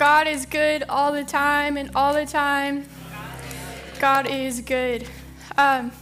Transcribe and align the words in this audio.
God 0.00 0.26
is 0.26 0.46
good 0.46 0.84
all 0.88 1.12
the 1.12 1.24
time, 1.24 1.76
and 1.76 1.90
all 1.94 2.14
the 2.14 2.24
time, 2.24 2.86
God 3.98 4.26
is 4.26 4.62
good. 4.62 5.06
Um, 5.58 5.92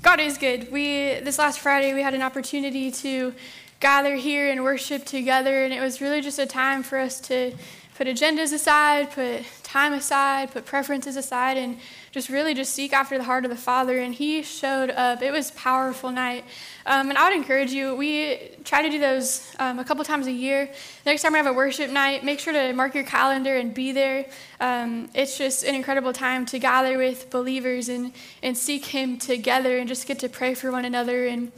God 0.00 0.18
is 0.18 0.38
good. 0.38 0.72
We 0.72 1.20
this 1.20 1.38
last 1.38 1.60
Friday 1.60 1.92
we 1.92 2.00
had 2.00 2.14
an 2.14 2.22
opportunity 2.22 2.90
to 2.90 3.34
gather 3.80 4.14
here 4.14 4.50
and 4.50 4.64
worship 4.64 5.04
together, 5.04 5.62
and 5.62 5.74
it 5.74 5.80
was 5.80 6.00
really 6.00 6.22
just 6.22 6.38
a 6.38 6.46
time 6.46 6.82
for 6.82 6.96
us 6.96 7.20
to 7.28 7.52
put 7.98 8.06
agendas 8.06 8.54
aside, 8.54 9.10
put 9.10 9.44
time 9.62 9.92
aside, 9.92 10.50
put 10.50 10.64
preferences 10.64 11.14
aside, 11.14 11.58
and 11.58 11.76
just 12.14 12.28
really 12.28 12.54
just 12.54 12.72
seek 12.72 12.92
after 12.92 13.18
the 13.18 13.24
heart 13.24 13.44
of 13.44 13.50
the 13.50 13.56
Father. 13.56 13.98
And 13.98 14.14
He 14.14 14.44
showed 14.44 14.90
up. 14.90 15.20
It 15.20 15.32
was 15.32 15.50
powerful 15.50 16.12
night. 16.12 16.44
Um, 16.86 17.08
and 17.08 17.18
I 17.18 17.28
would 17.28 17.36
encourage 17.36 17.72
you, 17.72 17.96
we 17.96 18.52
try 18.62 18.82
to 18.82 18.88
do 18.88 19.00
those 19.00 19.52
um, 19.58 19.80
a 19.80 19.84
couple 19.84 20.04
times 20.04 20.28
a 20.28 20.32
year. 20.32 20.70
Next 21.04 21.22
time 21.22 21.32
we 21.32 21.38
have 21.38 21.48
a 21.48 21.52
worship 21.52 21.90
night, 21.90 22.22
make 22.22 22.38
sure 22.38 22.52
to 22.52 22.72
mark 22.72 22.94
your 22.94 23.02
calendar 23.02 23.56
and 23.56 23.74
be 23.74 23.90
there. 23.90 24.26
Um, 24.60 25.10
it's 25.12 25.36
just 25.36 25.64
an 25.64 25.74
incredible 25.74 26.12
time 26.12 26.46
to 26.46 26.60
gather 26.60 26.98
with 26.98 27.30
believers 27.30 27.88
and, 27.88 28.12
and 28.44 28.56
seek 28.56 28.84
Him 28.84 29.18
together 29.18 29.76
and 29.78 29.88
just 29.88 30.06
get 30.06 30.20
to 30.20 30.28
pray 30.28 30.54
for 30.54 30.70
one 30.70 30.84
another 30.84 31.26
and, 31.26 31.50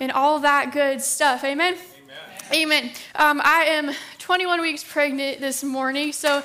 and 0.00 0.10
all 0.10 0.40
that 0.40 0.72
good 0.72 1.00
stuff. 1.00 1.44
Amen. 1.44 1.76
Amen. 2.52 2.90
Um, 3.14 3.40
I 3.44 3.66
am 3.68 3.92
21 4.18 4.60
weeks 4.62 4.82
pregnant 4.82 5.38
this 5.38 5.62
morning, 5.62 6.12
so 6.12 6.42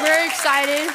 we're 0.00 0.26
excited. 0.26 0.88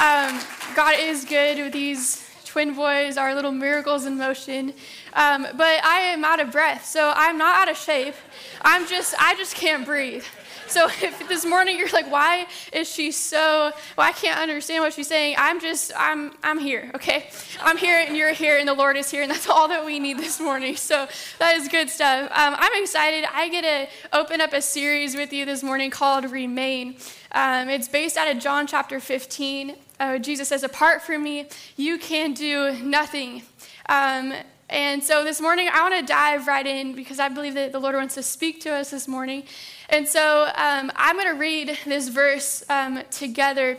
Um, 0.00 0.40
God 0.76 0.96
is 1.00 1.24
good 1.24 1.56
with 1.56 1.72
these 1.72 2.28
twin 2.44 2.74
boys, 2.74 3.16
our 3.16 3.34
little 3.34 3.50
miracles 3.50 4.04
in 4.04 4.18
motion. 4.18 4.74
Um, 5.14 5.46
but 5.56 5.82
I 5.82 6.00
am 6.12 6.22
out 6.22 6.38
of 6.38 6.52
breath, 6.52 6.84
so 6.84 7.14
I'm 7.16 7.38
not 7.38 7.56
out 7.56 7.70
of 7.70 7.78
shape. 7.78 8.14
I'm 8.60 8.86
just, 8.86 9.14
I 9.18 9.34
just 9.36 9.54
can't 9.54 9.86
breathe. 9.86 10.24
So 10.68 10.88
if 11.02 11.28
this 11.28 11.44
morning 11.44 11.78
you're 11.78 11.88
like, 11.90 12.10
why 12.10 12.46
is 12.72 12.90
she 12.90 13.10
so, 13.10 13.72
well, 13.96 14.06
I 14.06 14.12
can't 14.12 14.38
understand 14.38 14.82
what 14.82 14.92
she's 14.92 15.06
saying. 15.06 15.36
I'm 15.38 15.60
just, 15.60 15.92
I'm, 15.96 16.32
I'm 16.42 16.58
here, 16.58 16.90
okay? 16.94 17.30
I'm 17.60 17.76
here 17.76 17.98
and 17.98 18.16
you're 18.16 18.32
here 18.32 18.58
and 18.58 18.68
the 18.68 18.74
Lord 18.74 18.96
is 18.96 19.10
here 19.10 19.22
and 19.22 19.30
that's 19.30 19.48
all 19.56 19.68
that 19.68 19.84
we 19.84 19.98
need 19.98 20.18
this 20.18 20.40
morning. 20.40 20.76
So 20.76 21.08
that 21.38 21.56
is 21.56 21.68
good 21.68 21.88
stuff. 21.88 22.30
Um, 22.32 22.54
I'm 22.58 22.82
excited. 22.82 23.24
I 23.32 23.48
get 23.48 23.62
to 23.62 24.16
open 24.16 24.40
up 24.40 24.52
a 24.52 24.62
series 24.62 25.14
with 25.14 25.32
you 25.32 25.44
this 25.44 25.62
morning 25.62 25.90
called 25.90 26.30
Remain. 26.30 26.96
Um, 27.32 27.68
it's 27.68 27.88
based 27.88 28.16
out 28.16 28.34
of 28.34 28.42
John 28.42 28.66
chapter 28.66 29.00
15. 29.00 29.76
Uh, 29.98 30.18
Jesus 30.18 30.48
says, 30.48 30.62
apart 30.62 31.02
from 31.02 31.22
me, 31.22 31.48
you 31.76 31.98
can 31.98 32.34
do 32.34 32.72
nothing. 32.82 33.42
Um, 33.88 34.34
and 34.68 35.02
so 35.02 35.22
this 35.22 35.40
morning, 35.40 35.68
I 35.72 35.88
want 35.88 35.94
to 35.94 36.12
dive 36.12 36.48
right 36.48 36.66
in 36.66 36.94
because 36.94 37.20
I 37.20 37.28
believe 37.28 37.54
that 37.54 37.70
the 37.70 37.78
Lord 37.78 37.94
wants 37.94 38.14
to 38.16 38.22
speak 38.22 38.60
to 38.62 38.72
us 38.72 38.90
this 38.90 39.06
morning. 39.06 39.44
And 39.88 40.08
so 40.08 40.50
um, 40.54 40.90
I'm 40.96 41.16
going 41.16 41.28
to 41.28 41.38
read 41.38 41.78
this 41.84 42.08
verse 42.08 42.64
um, 42.68 43.02
together 43.10 43.78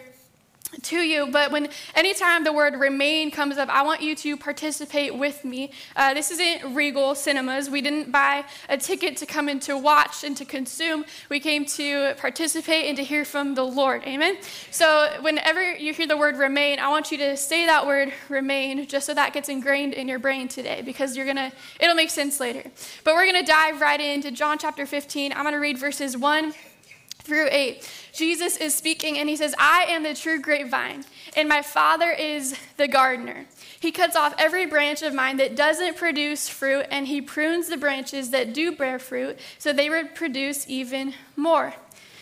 to 0.81 0.97
you, 0.97 1.27
but 1.31 1.51
when 1.51 1.69
anytime 1.95 2.43
the 2.43 2.53
word 2.53 2.75
remain 2.75 3.31
comes 3.31 3.57
up, 3.57 3.69
I 3.69 3.83
want 3.83 4.01
you 4.01 4.15
to 4.15 4.37
participate 4.37 5.15
with 5.15 5.43
me. 5.43 5.71
Uh, 5.95 6.13
this 6.13 6.31
isn't 6.31 6.75
Regal 6.75 7.15
Cinemas. 7.15 7.69
We 7.69 7.81
didn't 7.81 8.11
buy 8.11 8.45
a 8.69 8.77
ticket 8.77 9.17
to 9.17 9.25
come 9.25 9.49
in 9.49 9.59
to 9.61 9.77
watch 9.77 10.23
and 10.23 10.35
to 10.37 10.45
consume. 10.45 11.05
We 11.29 11.39
came 11.39 11.65
to 11.65 12.15
participate 12.17 12.85
and 12.85 12.97
to 12.97 13.03
hear 13.03 13.25
from 13.25 13.55
the 13.55 13.63
Lord. 13.63 14.03
Amen? 14.05 14.37
So 14.71 15.09
whenever 15.21 15.75
you 15.75 15.93
hear 15.93 16.07
the 16.07 16.17
word 16.17 16.37
remain, 16.37 16.79
I 16.79 16.89
want 16.89 17.11
you 17.11 17.17
to 17.19 17.37
say 17.37 17.65
that 17.65 17.85
word 17.85 18.13
remain 18.29 18.87
just 18.87 19.05
so 19.05 19.13
that 19.13 19.33
gets 19.33 19.49
ingrained 19.49 19.93
in 19.93 20.07
your 20.07 20.19
brain 20.19 20.47
today 20.47 20.81
because 20.83 21.15
you're 21.15 21.25
going 21.25 21.37
to, 21.37 21.51
it'll 21.79 21.95
make 21.95 22.09
sense 22.09 22.39
later. 22.39 22.63
But 23.03 23.15
we're 23.15 23.29
going 23.29 23.43
to 23.43 23.49
dive 23.49 23.81
right 23.81 23.99
into 23.99 24.31
John 24.31 24.57
chapter 24.57 24.85
15. 24.85 25.33
I'm 25.33 25.43
going 25.43 25.53
to 25.53 25.59
read 25.59 25.77
verses 25.77 26.17
1 26.17 26.53
through 27.27 27.49
8. 27.51 27.87
Jesus 28.13 28.57
is 28.57 28.73
speaking 28.73 29.17
and 29.17 29.29
he 29.29 29.35
says, 29.35 29.53
I 29.59 29.85
am 29.89 30.03
the 30.03 30.15
true 30.15 30.39
grapevine, 30.39 31.03
and 31.35 31.47
my 31.47 31.61
Father 31.61 32.09
is 32.09 32.57
the 32.77 32.87
gardener. 32.87 33.45
He 33.79 33.91
cuts 33.91 34.15
off 34.15 34.33
every 34.39 34.65
branch 34.65 35.03
of 35.03 35.13
mine 35.13 35.37
that 35.37 35.55
doesn't 35.55 35.97
produce 35.97 36.49
fruit, 36.49 36.85
and 36.89 37.07
he 37.07 37.21
prunes 37.21 37.67
the 37.67 37.77
branches 37.77 38.31
that 38.31 38.53
do 38.53 38.71
bear 38.71 38.97
fruit 38.97 39.37
so 39.59 39.71
they 39.71 39.89
would 39.89 40.15
produce 40.15 40.65
even 40.67 41.13
more. 41.35 41.73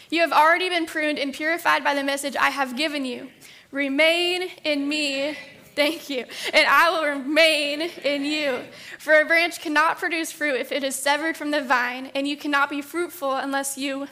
You 0.09 0.21
have 0.21 0.31
already 0.31 0.69
been 0.69 0.85
pruned 0.85 1.19
and 1.19 1.33
purified 1.33 1.83
by 1.83 1.93
the 1.93 2.03
message 2.03 2.35
I 2.35 2.49
have 2.49 2.75
given 2.75 3.05
you. 3.05 3.29
Remain 3.71 4.49
in 4.63 4.89
me. 4.89 5.37
Thank 5.75 6.09
you. 6.09 6.25
And 6.53 6.65
I 6.67 6.89
will 6.89 7.19
remain 7.19 7.81
in 8.03 8.23
you. 8.23 8.61
For 8.97 9.19
a 9.19 9.25
branch 9.25 9.59
cannot 9.59 9.97
produce 9.97 10.31
fruit 10.31 10.55
if 10.55 10.71
it 10.71 10.83
is 10.83 10.95
severed 10.95 11.35
from 11.35 11.51
the 11.51 11.61
vine, 11.61 12.11
and 12.15 12.27
you 12.27 12.37
cannot 12.37 12.69
be 12.69 12.81
fruitful 12.81 13.33
unless 13.33 13.77
you 13.77 14.07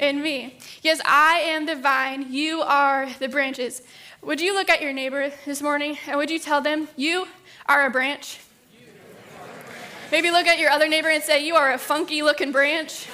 in 0.00 0.22
me. 0.22 0.58
Yes, 0.82 1.00
I 1.04 1.40
am 1.44 1.66
the 1.66 1.76
vine, 1.76 2.32
you 2.32 2.62
are 2.62 3.08
the 3.18 3.28
branches. 3.28 3.82
Would 4.22 4.40
you 4.40 4.54
look 4.54 4.68
at 4.68 4.82
your 4.82 4.92
neighbor 4.92 5.32
this 5.44 5.62
morning 5.62 5.98
and 6.06 6.16
would 6.16 6.30
you 6.30 6.38
tell 6.38 6.60
them, 6.60 6.88
You 6.96 7.28
are 7.66 7.86
a 7.86 7.90
branch? 7.90 8.40
Maybe 10.10 10.30
look 10.30 10.46
at 10.46 10.58
your 10.58 10.70
other 10.70 10.88
neighbor 10.88 11.08
and 11.08 11.22
say, 11.22 11.46
You 11.46 11.54
are 11.54 11.72
a 11.72 11.78
funky 11.78 12.22
looking 12.22 12.50
branch. 12.50 13.06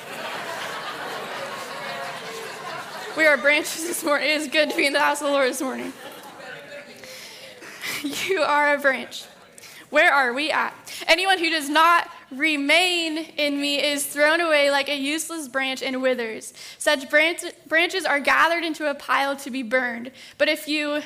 we 3.16 3.26
are 3.26 3.36
branches 3.36 3.86
this 3.86 4.02
morning. 4.02 4.28
It 4.28 4.40
is 4.40 4.48
good 4.48 4.70
to 4.70 4.76
be 4.76 4.86
in 4.86 4.92
the 4.92 5.00
house 5.00 5.20
of 5.20 5.26
the 5.26 5.32
Lord 5.32 5.48
this 5.48 5.60
morning. 5.60 5.92
you 8.02 8.40
are 8.40 8.74
a 8.74 8.78
branch. 8.78 9.24
Where 9.90 10.12
are 10.12 10.32
we 10.32 10.50
at? 10.50 10.74
Anyone 11.06 11.38
who 11.38 11.50
does 11.50 11.68
not 11.68 12.10
remain 12.30 13.18
in 13.18 13.60
me 13.60 13.82
is 13.82 14.06
thrown 14.06 14.40
away 14.40 14.70
like 14.70 14.88
a 14.88 14.96
useless 14.96 15.48
branch 15.48 15.82
and 15.82 16.02
withers. 16.02 16.52
Such 16.78 17.08
branch, 17.10 17.42
branches 17.68 18.04
are 18.04 18.20
gathered 18.20 18.64
into 18.64 18.88
a 18.88 18.94
pile 18.94 19.36
to 19.36 19.50
be 19.50 19.62
burned. 19.62 20.10
But 20.38 20.48
if 20.48 20.68
you 20.68 20.88
remain. 20.88 21.02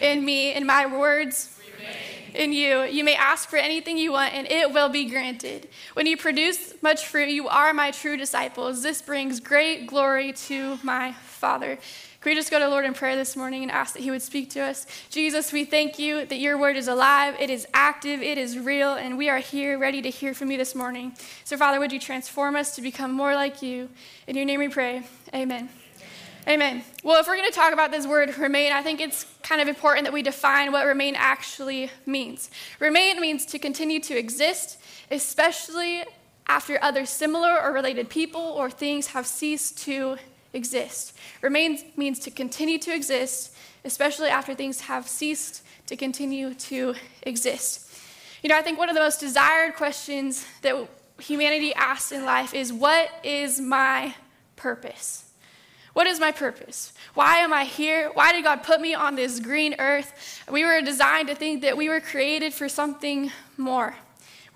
in 0.00 0.24
me, 0.24 0.52
in 0.54 0.66
my 0.66 0.86
words, 0.86 1.58
remain. 1.78 1.96
in 2.34 2.52
you, 2.52 2.82
you 2.82 3.04
may 3.04 3.14
ask 3.14 3.48
for 3.48 3.56
anything 3.56 3.98
you 3.98 4.12
want 4.12 4.34
and 4.34 4.46
it 4.50 4.72
will 4.72 4.88
be 4.88 5.04
granted. 5.08 5.68
When 5.94 6.06
you 6.06 6.16
produce 6.16 6.74
much 6.82 7.06
fruit, 7.06 7.28
you 7.28 7.48
are 7.48 7.72
my 7.72 7.90
true 7.90 8.16
disciples. 8.16 8.82
This 8.82 9.02
brings 9.02 9.40
great 9.40 9.86
glory 9.86 10.32
to 10.32 10.78
my 10.82 11.12
Father. 11.12 11.78
Can 12.26 12.32
we 12.32 12.40
just 12.40 12.50
go 12.50 12.58
to 12.58 12.66
Lord 12.66 12.84
in 12.84 12.92
prayer 12.92 13.14
this 13.14 13.36
morning 13.36 13.62
and 13.62 13.70
ask 13.70 13.94
that 13.94 14.02
He 14.02 14.10
would 14.10 14.20
speak 14.20 14.50
to 14.50 14.60
us? 14.60 14.84
Jesus, 15.10 15.52
we 15.52 15.64
thank 15.64 15.96
you 15.96 16.26
that 16.26 16.40
your 16.40 16.58
word 16.58 16.76
is 16.76 16.88
alive, 16.88 17.36
it 17.38 17.50
is 17.50 17.68
active, 17.72 18.20
it 18.20 18.36
is 18.36 18.58
real, 18.58 18.94
and 18.94 19.16
we 19.16 19.28
are 19.28 19.38
here 19.38 19.78
ready 19.78 20.02
to 20.02 20.10
hear 20.10 20.34
from 20.34 20.50
you 20.50 20.58
this 20.58 20.74
morning. 20.74 21.12
So, 21.44 21.56
Father, 21.56 21.78
would 21.78 21.92
you 21.92 22.00
transform 22.00 22.56
us 22.56 22.74
to 22.74 22.82
become 22.82 23.12
more 23.12 23.36
like 23.36 23.62
you? 23.62 23.90
In 24.26 24.34
your 24.34 24.44
name 24.44 24.58
we 24.58 24.66
pray. 24.66 25.04
Amen. 25.32 25.68
Amen. 26.48 26.82
Well, 27.04 27.20
if 27.20 27.28
we're 27.28 27.36
going 27.36 27.48
to 27.48 27.54
talk 27.54 27.72
about 27.72 27.92
this 27.92 28.08
word 28.08 28.36
remain, 28.38 28.72
I 28.72 28.82
think 28.82 29.00
it's 29.00 29.24
kind 29.44 29.60
of 29.60 29.68
important 29.68 30.04
that 30.06 30.12
we 30.12 30.22
define 30.22 30.72
what 30.72 30.84
remain 30.84 31.14
actually 31.14 31.92
means. 32.06 32.50
Remain 32.80 33.20
means 33.20 33.46
to 33.46 33.60
continue 33.60 34.00
to 34.00 34.18
exist, 34.18 34.80
especially 35.12 36.02
after 36.48 36.82
other 36.82 37.06
similar 37.06 37.56
or 37.62 37.72
related 37.72 38.10
people 38.10 38.40
or 38.40 38.68
things 38.68 39.06
have 39.08 39.28
ceased 39.28 39.78
to 39.84 40.16
exist. 40.56 41.12
Remain 41.42 41.78
means 41.96 42.18
to 42.20 42.30
continue 42.30 42.78
to 42.78 42.92
exist, 42.92 43.54
especially 43.84 44.28
after 44.28 44.54
things 44.54 44.80
have 44.80 45.06
ceased 45.06 45.62
to 45.86 45.96
continue 45.96 46.54
to 46.54 46.94
exist. 47.22 47.88
You 48.42 48.48
know, 48.48 48.58
I 48.58 48.62
think 48.62 48.78
one 48.78 48.88
of 48.88 48.94
the 48.94 49.00
most 49.00 49.20
desired 49.20 49.74
questions 49.76 50.44
that 50.62 50.88
humanity 51.18 51.72
asks 51.74 52.12
in 52.12 52.24
life 52.24 52.54
is 52.54 52.72
what 52.72 53.08
is 53.22 53.60
my 53.60 54.14
purpose? 54.56 55.24
What 55.92 56.06
is 56.06 56.20
my 56.20 56.30
purpose? 56.30 56.92
Why 57.14 57.38
am 57.38 57.52
I 57.52 57.64
here? 57.64 58.10
Why 58.12 58.32
did 58.32 58.44
God 58.44 58.62
put 58.62 58.80
me 58.80 58.92
on 58.94 59.16
this 59.16 59.40
green 59.40 59.76
earth? 59.78 60.42
We 60.50 60.64
were 60.64 60.82
designed 60.82 61.28
to 61.28 61.34
think 61.34 61.62
that 61.62 61.76
we 61.76 61.88
were 61.88 62.00
created 62.00 62.52
for 62.52 62.68
something 62.68 63.30
more. 63.56 63.96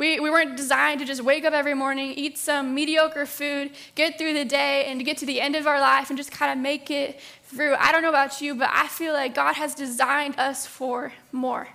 We, 0.00 0.18
we 0.18 0.30
weren't 0.30 0.56
designed 0.56 1.00
to 1.00 1.04
just 1.04 1.22
wake 1.22 1.44
up 1.44 1.52
every 1.52 1.74
morning, 1.74 2.12
eat 2.12 2.38
some 2.38 2.74
mediocre 2.74 3.26
food, 3.26 3.72
get 3.94 4.16
through 4.16 4.32
the 4.32 4.46
day, 4.46 4.86
and 4.86 5.04
get 5.04 5.18
to 5.18 5.26
the 5.26 5.42
end 5.42 5.54
of 5.56 5.66
our 5.66 5.78
life 5.78 6.08
and 6.08 6.16
just 6.16 6.32
kind 6.32 6.50
of 6.50 6.56
make 6.56 6.90
it 6.90 7.20
through. 7.44 7.74
I 7.74 7.92
don't 7.92 8.00
know 8.00 8.08
about 8.08 8.40
you, 8.40 8.54
but 8.54 8.70
I 8.72 8.88
feel 8.88 9.12
like 9.12 9.34
God 9.34 9.56
has 9.56 9.74
designed 9.74 10.40
us 10.40 10.64
for 10.66 11.12
more. 11.32 11.68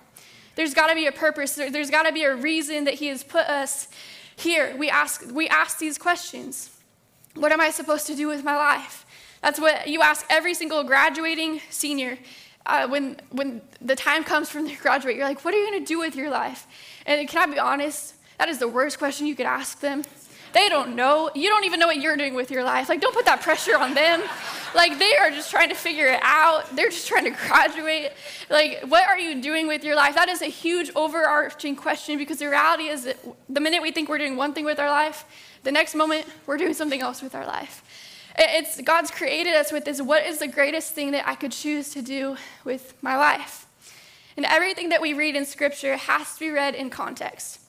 There's 0.56 0.74
got 0.74 0.88
to 0.88 0.96
be 0.96 1.06
a 1.06 1.12
purpose, 1.12 1.54
there, 1.54 1.70
there's 1.70 1.88
got 1.88 2.02
to 2.02 2.12
be 2.12 2.24
a 2.24 2.34
reason 2.34 2.82
that 2.82 2.94
He 2.94 3.06
has 3.06 3.22
put 3.22 3.46
us 3.46 3.86
here. 4.34 4.74
We 4.76 4.90
ask, 4.90 5.22
we 5.32 5.46
ask 5.46 5.78
these 5.78 5.96
questions 5.96 6.70
What 7.36 7.52
am 7.52 7.60
I 7.60 7.70
supposed 7.70 8.08
to 8.08 8.16
do 8.16 8.26
with 8.26 8.42
my 8.42 8.56
life? 8.56 9.06
That's 9.40 9.60
what 9.60 9.86
you 9.86 10.02
ask 10.02 10.26
every 10.28 10.54
single 10.54 10.82
graduating 10.82 11.60
senior. 11.70 12.18
Uh, 12.68 12.88
when, 12.88 13.18
when 13.30 13.62
the 13.80 13.94
time 13.94 14.24
comes 14.24 14.50
for 14.50 14.58
them 14.58 14.68
to 14.68 14.76
graduate, 14.82 15.14
you're 15.14 15.24
like, 15.24 15.44
what 15.44 15.54
are 15.54 15.56
you 15.56 15.70
going 15.70 15.78
to 15.78 15.86
do 15.86 16.00
with 16.00 16.16
your 16.16 16.30
life? 16.30 16.66
And 17.06 17.28
can 17.28 17.48
I 17.48 17.52
be 17.54 17.60
honest? 17.60 18.15
That 18.38 18.48
is 18.48 18.58
the 18.58 18.68
worst 18.68 18.98
question 18.98 19.26
you 19.26 19.34
could 19.34 19.46
ask 19.46 19.80
them. 19.80 20.02
They 20.52 20.70
don't 20.70 20.96
know. 20.96 21.30
You 21.34 21.50
don't 21.50 21.64
even 21.64 21.80
know 21.80 21.86
what 21.86 22.00
you're 22.00 22.16
doing 22.16 22.34
with 22.34 22.50
your 22.50 22.64
life. 22.64 22.88
Like, 22.88 23.02
don't 23.02 23.14
put 23.14 23.26
that 23.26 23.42
pressure 23.42 23.76
on 23.76 23.92
them. 23.92 24.22
Like, 24.74 24.98
they 24.98 25.14
are 25.16 25.30
just 25.30 25.50
trying 25.50 25.68
to 25.68 25.74
figure 25.74 26.06
it 26.06 26.20
out. 26.22 26.74
They're 26.74 26.88
just 26.88 27.06
trying 27.06 27.24
to 27.24 27.30
graduate. 27.30 28.12
Like, 28.48 28.82
what 28.88 29.06
are 29.06 29.18
you 29.18 29.42
doing 29.42 29.66
with 29.66 29.84
your 29.84 29.94
life? 29.96 30.14
That 30.14 30.30
is 30.30 30.40
a 30.40 30.46
huge 30.46 30.90
overarching 30.96 31.76
question 31.76 32.16
because 32.16 32.38
the 32.38 32.48
reality 32.48 32.84
is 32.84 33.04
that 33.04 33.18
the 33.50 33.60
minute 33.60 33.82
we 33.82 33.90
think 33.90 34.08
we're 34.08 34.16
doing 34.16 34.36
one 34.36 34.54
thing 34.54 34.64
with 34.64 34.78
our 34.78 34.88
life, 34.88 35.26
the 35.62 35.72
next 35.72 35.94
moment 35.94 36.24
we're 36.46 36.56
doing 36.56 36.72
something 36.72 37.02
else 37.02 37.20
with 37.20 37.34
our 37.34 37.46
life. 37.46 37.82
It's 38.38 38.80
God's 38.80 39.10
created 39.10 39.54
us 39.54 39.72
with 39.72 39.84
this 39.84 40.00
what 40.00 40.24
is 40.24 40.38
the 40.38 40.48
greatest 40.48 40.94
thing 40.94 41.10
that 41.10 41.28
I 41.28 41.34
could 41.34 41.52
choose 41.52 41.90
to 41.90 42.00
do 42.02 42.36
with 42.64 42.94
my 43.02 43.16
life? 43.16 43.66
And 44.36 44.46
everything 44.46 44.90
that 44.90 45.02
we 45.02 45.12
read 45.12 45.36
in 45.36 45.44
Scripture 45.44 45.96
has 45.96 46.34
to 46.34 46.40
be 46.40 46.50
read 46.50 46.74
in 46.74 46.88
context. 46.88 47.60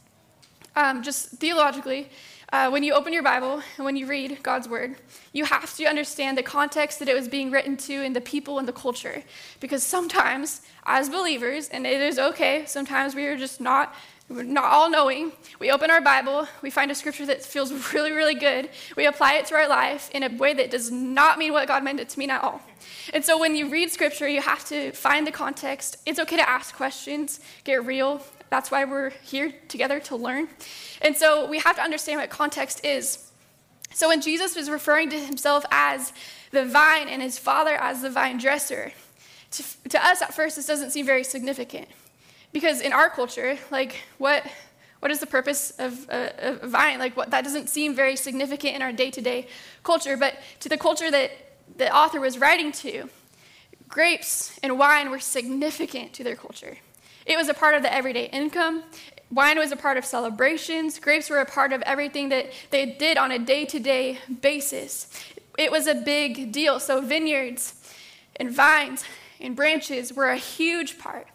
Um, 0.78 1.02
just 1.02 1.30
theologically, 1.30 2.08
uh, 2.54 2.70
when 2.70 2.84
you 2.84 2.94
open 2.94 3.12
your 3.12 3.24
Bible 3.24 3.64
and 3.78 3.84
when 3.84 3.96
you 3.96 4.06
read 4.06 4.44
God's 4.44 4.70
Word, 4.70 4.96
you 5.34 5.44
have 5.44 5.76
to 5.76 5.86
understand 5.86 6.38
the 6.38 6.44
context 6.44 7.00
that 7.00 7.10
it 7.10 7.16
was 7.16 7.28
being 7.28 7.50
written 7.50 7.78
to 7.78 8.04
and 8.04 8.16
the 8.16 8.22
people 8.22 8.60
and 8.60 8.68
the 8.68 8.74
culture. 8.74 9.24
Because 9.60 9.82
sometimes, 9.82 10.62
as 10.86 11.10
believers, 11.10 11.68
and 11.70 11.88
it 11.88 12.00
is 12.00 12.20
okay, 12.20 12.64
sometimes 12.68 13.16
we 13.16 13.26
are 13.26 13.36
just 13.36 13.60
not 13.60 13.96
we're 14.30 14.44
not 14.44 14.66
all 14.66 14.90
knowing. 14.90 15.32
We 15.58 15.72
open 15.72 15.90
our 15.90 16.02
Bible, 16.02 16.48
we 16.62 16.70
find 16.70 16.92
a 16.92 16.96
scripture 16.96 17.26
that 17.26 17.44
feels 17.44 17.72
really, 17.94 18.12
really 18.12 18.36
good. 18.36 18.70
We 18.96 19.08
apply 19.08 19.36
it 19.36 19.48
to 19.48 19.56
our 19.56 19.68
life 19.68 20.12
in 20.14 20.22
a 20.22 20.30
way 20.38 20.54
that 20.54 20.70
does 20.70 20.92
not 20.92 21.40
mean 21.40 21.54
what 21.54 21.68
God 21.68 21.84
meant 21.84 22.00
it 22.00 22.10
to 22.10 22.20
mean 22.20 22.30
at 22.30 22.44
all. 22.44 22.62
And 23.14 23.26
so 23.26 23.40
when 23.40 23.56
you 23.56 23.70
read 23.70 23.90
scripture, 23.90 24.28
you 24.28 24.42
have 24.42 24.64
to 24.66 24.92
find 24.92 25.26
the 25.26 25.32
context. 25.32 25.98
It's 26.06 26.20
okay 26.20 26.36
to 26.36 26.48
ask 26.48 26.76
questions, 26.76 27.40
get 27.64 27.84
real. 27.84 28.22
That's 28.50 28.72
why 28.72 28.86
we're 28.86 29.10
here 29.10 29.54
together 29.68 30.00
to 30.02 30.16
learn. 30.16 30.48
And 31.02 31.16
so 31.16 31.48
we 31.48 31.60
have 31.60 31.76
to 31.76 31.82
understand 31.82 32.20
what 32.20 32.30
context 32.30 32.86
is. 32.86 33.32
So 33.94 34.08
when 34.08 34.22
Jesus 34.22 34.56
was 34.56 34.70
referring 34.70 35.10
to 35.10 35.20
himself 35.20 35.66
as 35.72 36.14
the 36.52 36.66
vine 36.66 37.08
and 37.08 37.22
his 37.22 37.38
father 37.38 37.76
as 37.76 38.02
the 38.02 38.10
vine 38.10 38.38
dresser, 38.38 38.94
to, 39.52 39.64
to 39.90 40.06
us 40.06 40.22
at 40.22 40.34
first, 40.34 40.56
this 40.56 40.68
doesn't 40.68 40.92
seem 40.92 41.06
very 41.06 41.24
significant. 41.24 41.88
Because 42.54 42.82
in 42.82 42.94
our 42.94 43.10
culture, 43.10 43.58
like, 43.72 44.04
what, 44.18 44.46
what 45.00 45.12
is 45.12 45.20
the 45.20 45.28
purpose 45.28 45.72
of 45.80 46.08
a, 46.10 46.62
a 46.62 46.68
vine? 46.68 47.00
Like, 47.00 47.18
what, 47.18 47.32
that 47.32 47.44
doesn't 47.44 47.70
seem 47.70 47.94
very 47.94 48.16
significant 48.16 48.76
in 48.76 48.82
our 48.82 48.92
day 48.92 49.12
to 49.12 49.22
day 49.22 49.48
culture. 49.84 50.16
But 50.18 50.36
to 50.62 50.70
the 50.70 50.78
culture 50.78 51.12
that 51.12 51.32
the 51.76 51.94
author 51.94 52.20
was 52.20 52.38
writing 52.38 52.72
to, 52.74 53.10
grapes 53.88 54.58
and 54.64 54.78
wine 54.80 55.12
were 55.12 55.20
significant 55.20 56.14
to 56.14 56.24
their 56.24 56.36
culture. 56.36 56.78
It 57.28 57.38
was 57.38 57.50
a 57.50 57.54
part 57.54 57.76
of 57.76 57.84
the 57.84 57.94
everyday 57.94 58.28
income. 58.30 58.84
Wine 59.30 59.60
was 59.60 59.74
a 59.74 59.76
part 59.76 59.98
of 59.98 60.06
celebrations. 60.06 60.98
Grapes 60.98 61.30
were 61.30 61.40
a 61.40 61.46
part 61.46 61.74
of 61.74 61.82
everything 61.82 62.30
that 62.30 62.48
they 62.70 62.86
did 62.86 63.18
on 63.18 63.32
a 63.32 63.38
day 63.38 63.66
to 63.66 63.80
day 63.80 64.20
basis. 64.42 65.10
It 65.58 65.70
was 65.70 65.88
a 65.88 65.96
big 65.96 66.54
deal. 66.54 66.80
So, 66.80 67.02
vineyards 67.02 67.74
and 68.38 68.50
vines 68.50 69.04
and 69.42 69.56
branches 69.56 70.14
were 70.14 70.30
a 70.30 70.38
huge 70.38 70.98
part. 70.98 71.28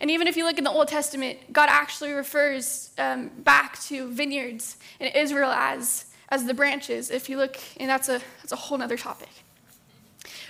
And 0.00 0.10
even 0.10 0.26
if 0.26 0.36
you 0.36 0.44
look 0.44 0.56
in 0.56 0.64
the 0.64 0.70
Old 0.70 0.88
Testament, 0.88 1.52
God 1.52 1.68
actually 1.68 2.12
refers 2.12 2.90
um, 2.96 3.30
back 3.38 3.80
to 3.82 4.10
vineyards 4.10 4.78
in 4.98 5.08
Israel 5.08 5.50
as, 5.50 6.06
as 6.30 6.46
the 6.46 6.54
branches. 6.54 7.10
If 7.10 7.28
you 7.28 7.36
look, 7.36 7.58
and 7.78 7.90
that's 7.90 8.08
a, 8.08 8.20
that's 8.40 8.52
a 8.52 8.56
whole 8.56 8.82
other 8.82 8.96
topic. 8.96 9.28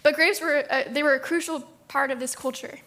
But 0.02 0.14
grapes 0.14 0.41
were, 0.41 0.64
uh, 0.70 0.85
they 0.91 1.02
were 1.02 1.14
a 1.14 1.20
crucial 1.20 1.61
part 1.88 2.11
of 2.11 2.20
this 2.20 2.35
culture. 2.37 2.79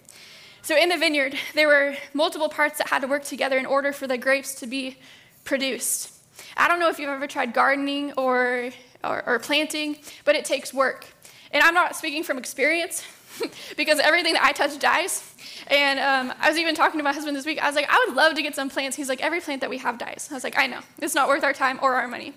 So 0.67 0.75
in 0.75 0.89
the 0.89 0.97
vineyard, 0.97 1.33
there 1.53 1.69
were 1.69 1.95
multiple 2.13 2.49
parts 2.49 2.77
that 2.79 2.89
had 2.89 3.01
to 3.03 3.07
work 3.07 3.23
together 3.23 3.57
in 3.57 3.65
order 3.65 3.93
for 3.93 4.05
the 4.05 4.17
grapes 4.17 4.53
to 4.55 4.67
be 4.67 4.97
produced. 5.45 6.11
I 6.57 6.67
don't 6.67 6.81
know 6.81 6.89
if 6.89 6.99
you've 6.99 7.09
ever 7.09 7.25
tried 7.25 7.53
gardening 7.53 8.11
or, 8.17 8.71
or, 9.01 9.23
or 9.25 9.39
planting, 9.39 9.95
but 10.25 10.35
it 10.35 10.43
takes 10.43 10.73
work. 10.73 11.07
And 11.53 11.63
I'm 11.63 11.73
not 11.73 11.95
speaking 11.95 12.21
from 12.21 12.37
experience 12.37 13.05
because 13.77 13.99
everything 13.99 14.33
that 14.33 14.43
I 14.43 14.51
touch 14.51 14.77
dies. 14.77 15.33
And 15.67 16.01
um, 16.01 16.35
I 16.37 16.49
was 16.49 16.57
even 16.57 16.75
talking 16.75 16.97
to 16.99 17.03
my 17.05 17.13
husband 17.13 17.37
this 17.37 17.45
week. 17.45 17.63
I 17.63 17.67
was 17.67 17.75
like, 17.77 17.87
I 17.89 18.05
would 18.05 18.17
love 18.17 18.35
to 18.35 18.41
get 18.41 18.53
some 18.53 18.69
plants. 18.69 18.97
He's 18.97 19.07
like, 19.07 19.23
every 19.23 19.39
plant 19.39 19.61
that 19.61 19.69
we 19.69 19.77
have 19.77 19.97
dies. 19.97 20.27
I 20.29 20.33
was 20.33 20.43
like, 20.43 20.59
I 20.59 20.67
know. 20.67 20.81
It's 21.01 21.15
not 21.15 21.29
worth 21.29 21.45
our 21.45 21.53
time 21.53 21.79
or 21.81 21.95
our 21.95 22.09
money. 22.09 22.33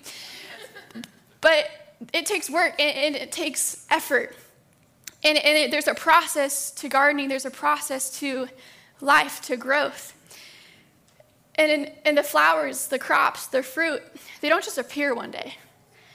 But 1.40 1.68
it 2.12 2.26
takes 2.26 2.48
work 2.48 2.74
and, 2.78 2.96
and 2.96 3.16
it 3.16 3.32
takes 3.32 3.84
effort. 3.90 4.36
And, 5.22 5.36
and 5.36 5.58
it, 5.58 5.70
there's 5.70 5.88
a 5.88 5.94
process 5.94 6.70
to 6.72 6.88
gardening, 6.88 7.28
there's 7.28 7.44
a 7.44 7.50
process 7.50 8.18
to 8.20 8.48
life, 9.00 9.40
to 9.42 9.56
growth. 9.56 10.14
And, 11.56 11.70
in, 11.70 11.92
and 12.04 12.16
the 12.16 12.22
flowers, 12.22 12.86
the 12.86 12.98
crops, 12.98 13.46
the 13.46 13.62
fruit, 13.62 14.02
they 14.40 14.48
don't 14.48 14.64
just 14.64 14.78
appear 14.78 15.14
one 15.14 15.30
day. 15.30 15.56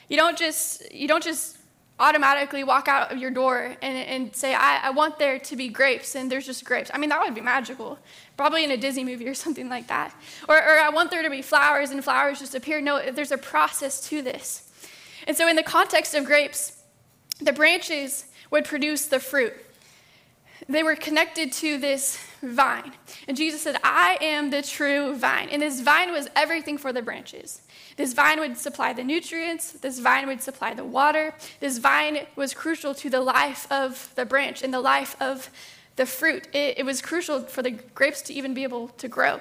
You 0.08 0.16
don't 0.16 0.36
just, 0.36 0.92
you 0.92 1.06
don't 1.06 1.22
just 1.22 1.56
automatically 1.98 2.62
walk 2.62 2.88
out 2.88 3.10
of 3.10 3.18
your 3.18 3.30
door 3.30 3.76
and, 3.80 3.96
and 3.96 4.36
say, 4.36 4.54
I, 4.54 4.88
I 4.88 4.90
want 4.90 5.18
there 5.18 5.38
to 5.38 5.56
be 5.56 5.68
grapes, 5.68 6.14
and 6.14 6.30
there's 6.30 6.44
just 6.44 6.64
grapes. 6.64 6.90
I 6.92 6.98
mean, 6.98 7.10
that 7.10 7.20
would 7.20 7.34
be 7.34 7.40
magical. 7.40 7.98
Probably 8.36 8.64
in 8.64 8.70
a 8.70 8.76
Disney 8.76 9.04
movie 9.04 9.28
or 9.28 9.34
something 9.44 9.68
like 9.68 9.86
that. 9.88 10.14
Or, 10.48 10.56
or 10.56 10.78
I 10.78 10.90
want 10.90 11.10
there 11.10 11.22
to 11.22 11.30
be 11.30 11.42
flowers, 11.42 11.90
and 11.90 12.02
flowers 12.02 12.38
just 12.38 12.54
appear. 12.54 12.80
No, 12.80 13.10
there's 13.10 13.32
a 13.32 13.38
process 13.38 14.06
to 14.08 14.22
this. 14.22 14.62
And 15.26 15.36
so, 15.36 15.48
in 15.48 15.56
the 15.56 15.62
context 15.62 16.14
of 16.14 16.24
grapes, 16.24 16.82
the 17.40 17.52
branches 17.52 18.26
would 18.50 18.64
produce 18.64 19.06
the 19.06 19.20
fruit. 19.20 19.54
They 20.68 20.82
were 20.82 20.96
connected 20.96 21.52
to 21.52 21.78
this 21.78 22.18
vine. 22.42 22.92
And 23.28 23.36
Jesus 23.36 23.62
said, 23.62 23.76
I 23.84 24.18
am 24.20 24.50
the 24.50 24.62
true 24.62 25.14
vine. 25.14 25.48
And 25.50 25.62
this 25.62 25.80
vine 25.80 26.12
was 26.12 26.28
everything 26.34 26.78
for 26.78 26.92
the 26.92 27.02
branches. 27.02 27.62
This 27.96 28.14
vine 28.14 28.40
would 28.40 28.58
supply 28.58 28.92
the 28.92 29.04
nutrients, 29.04 29.72
this 29.72 29.98
vine 29.98 30.26
would 30.26 30.42
supply 30.42 30.74
the 30.74 30.84
water. 30.84 31.34
This 31.60 31.78
vine 31.78 32.26
was 32.36 32.52
crucial 32.52 32.94
to 32.96 33.10
the 33.10 33.20
life 33.20 33.70
of 33.70 34.12
the 34.16 34.26
branch 34.26 34.62
and 34.62 34.72
the 34.72 34.80
life 34.80 35.16
of 35.20 35.50
the 35.96 36.06
fruit. 36.06 36.48
It, 36.52 36.78
it 36.78 36.84
was 36.84 37.00
crucial 37.00 37.42
for 37.42 37.62
the 37.62 37.70
grapes 37.70 38.22
to 38.22 38.34
even 38.34 38.54
be 38.54 38.64
able 38.64 38.88
to 38.88 39.08
grow. 39.08 39.40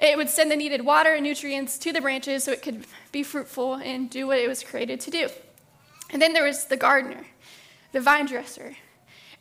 It 0.00 0.16
would 0.16 0.28
send 0.28 0.50
the 0.50 0.56
needed 0.56 0.84
water 0.84 1.14
and 1.14 1.22
nutrients 1.22 1.78
to 1.78 1.92
the 1.92 2.00
branches 2.00 2.44
so 2.44 2.52
it 2.52 2.60
could 2.60 2.84
be 3.12 3.22
fruitful 3.22 3.74
and 3.74 4.10
do 4.10 4.26
what 4.26 4.38
it 4.38 4.48
was 4.48 4.62
created 4.64 5.00
to 5.00 5.10
do. 5.10 5.28
And 6.10 6.20
then 6.20 6.32
there 6.32 6.44
was 6.44 6.66
the 6.66 6.76
gardener, 6.76 7.24
the 7.92 8.00
vine 8.00 8.26
dresser. 8.26 8.76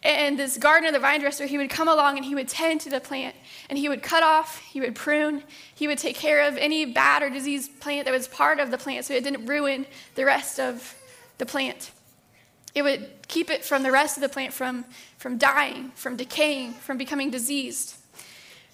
And 0.04 0.38
this 0.38 0.58
gardener, 0.58 0.92
the 0.92 1.00
vine 1.00 1.20
dresser, 1.20 1.46
he 1.46 1.58
would 1.58 1.70
come 1.70 1.88
along 1.88 2.18
and 2.18 2.26
he 2.26 2.34
would 2.34 2.48
tend 2.48 2.82
to 2.82 2.90
the 2.90 3.00
plant 3.00 3.36
and 3.70 3.78
he 3.78 3.88
would 3.88 4.02
cut 4.02 4.24
off, 4.24 4.60
he 4.60 4.82
would 4.82 4.96
prune, 4.96 5.44
he 5.76 5.88
would 5.88 6.00
take 6.00 6.16
care 6.16 6.48
of 6.48 6.58
any 6.58 6.86
bad 6.86 7.22
or 7.22 7.30
diseased 7.30 7.80
plant 7.80 8.06
that 8.06 8.12
was 8.12 8.28
part 8.28 8.60
of 8.60 8.72
the 8.72 8.78
plant 8.78 9.06
so 9.06 9.14
it 9.14 9.24
didn't 9.24 9.46
ruin 9.46 9.86
the 10.16 10.26
rest 10.26 10.60
of 10.60 10.96
the 11.38 11.46
plant. 11.46 11.92
It 12.74 12.82
would 12.82 13.10
keep 13.28 13.52
it 13.52 13.64
from 13.64 13.84
the 13.84 13.92
rest 13.92 14.18
of 14.18 14.22
the 14.22 14.30
plant 14.30 14.54
from, 14.54 14.86
from 15.18 15.38
dying, 15.38 15.92
from 15.94 16.16
decaying, 16.16 16.74
from 16.74 16.98
becoming 16.98 17.30
diseased. 17.30 17.96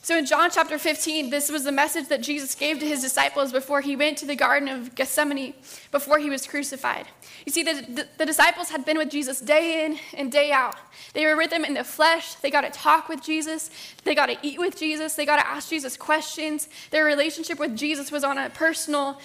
So 0.08 0.18
in 0.18 0.26
John 0.26 0.50
chapter 0.50 0.78
15, 0.78 1.32
this 1.32 1.52
was 1.52 1.66
the 1.66 1.72
message 1.74 2.08
that 2.08 2.22
Jesus 2.22 2.56
gave 2.56 2.80
to 2.80 2.88
his 2.88 3.02
disciples 3.02 3.52
before 3.52 3.82
he 3.82 3.98
went 3.98 4.18
to 4.20 4.26
the 4.26 4.38
Garden 4.38 4.70
of 4.70 4.96
Gethsemane, 4.96 5.54
before 5.92 6.18
he 6.18 6.30
was 6.30 6.48
crucified. 6.48 7.08
You 7.46 7.52
see, 7.52 7.62
the, 7.62 7.74
the, 7.74 8.08
the, 8.18 8.26
disciples 8.26 8.70
had 8.70 8.86
been 8.86 8.98
with 8.98 9.12
Jesus 9.12 9.42
day 9.42 9.84
in 9.84 10.00
and 10.14 10.32
day 10.32 10.54
out. 10.54 10.78
They 11.12 11.26
were 11.26 11.36
with 11.36 11.52
him 11.52 11.66
in 11.66 11.74
the 11.74 11.84
flesh. 11.84 12.36
They 12.36 12.50
got 12.50 12.62
to 12.62 12.70
talk 12.70 13.10
with 13.10 13.22
Jesus. 13.22 13.70
They 14.06 14.16
got 14.16 14.28
to 14.28 14.38
eat 14.42 14.58
with 14.58 14.78
Jesus. 14.78 15.16
They 15.16 15.26
got 15.26 15.42
to 15.42 15.46
ask 15.46 15.68
Jesus 15.68 15.98
questions. 15.98 16.70
Their 16.90 17.04
relationship 17.04 17.60
with 17.60 17.76
Jesus 17.76 18.10
was 18.10 18.24
on 18.24 18.38
a 18.38 18.50
personal, 18.50 19.20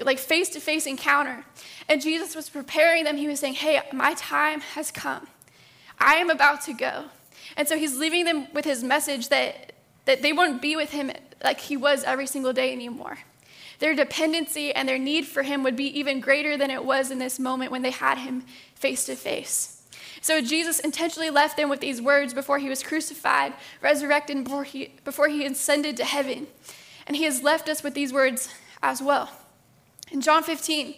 like 0.00 0.20
face 0.20 0.48
to 0.50 0.60
face 0.60 0.86
encounter. 0.86 1.44
And 1.88 2.00
Jesus 2.00 2.36
was 2.36 2.48
preparing 2.48 3.02
them. 3.02 3.16
He 3.16 3.26
was 3.26 3.40
saying, 3.40 3.54
Hey, 3.54 3.80
my 3.92 4.14
time 4.14 4.60
has 4.60 4.92
come. 4.92 5.26
I 5.98 6.18
am 6.18 6.30
about 6.30 6.62
to 6.66 6.72
go. 6.72 7.06
And 7.56 7.66
so 7.66 7.76
he's 7.76 7.96
leaving 7.98 8.26
them 8.26 8.46
with 8.52 8.64
his 8.64 8.84
message 8.84 9.28
that 9.30 9.73
that 10.04 10.22
they 10.22 10.32
wouldn't 10.32 10.62
be 10.62 10.76
with 10.76 10.90
him 10.90 11.10
like 11.42 11.60
he 11.60 11.76
was 11.76 12.04
every 12.04 12.26
single 12.26 12.52
day 12.52 12.72
anymore. 12.72 13.18
Their 13.78 13.94
dependency 13.94 14.72
and 14.72 14.88
their 14.88 14.98
need 14.98 15.26
for 15.26 15.42
him 15.42 15.62
would 15.62 15.76
be 15.76 15.98
even 15.98 16.20
greater 16.20 16.56
than 16.56 16.70
it 16.70 16.84
was 16.84 17.10
in 17.10 17.18
this 17.18 17.38
moment 17.38 17.70
when 17.70 17.82
they 17.82 17.90
had 17.90 18.18
him 18.18 18.44
face 18.74 19.06
to 19.06 19.16
face. 19.16 19.82
So 20.20 20.40
Jesus 20.40 20.80
intentionally 20.80 21.28
left 21.28 21.56
them 21.56 21.68
with 21.68 21.80
these 21.80 22.00
words 22.00 22.32
before 22.32 22.58
he 22.58 22.68
was 22.68 22.82
crucified, 22.82 23.52
resurrected, 23.82 24.44
before 24.44 24.64
he, 24.64 24.94
before 25.04 25.28
he 25.28 25.44
ascended 25.44 25.96
to 25.98 26.04
heaven. 26.04 26.46
And 27.06 27.16
he 27.16 27.24
has 27.24 27.42
left 27.42 27.68
us 27.68 27.82
with 27.82 27.94
these 27.94 28.12
words 28.12 28.48
as 28.82 29.02
well. 29.02 29.30
In 30.10 30.20
John 30.20 30.42
15, 30.42 30.94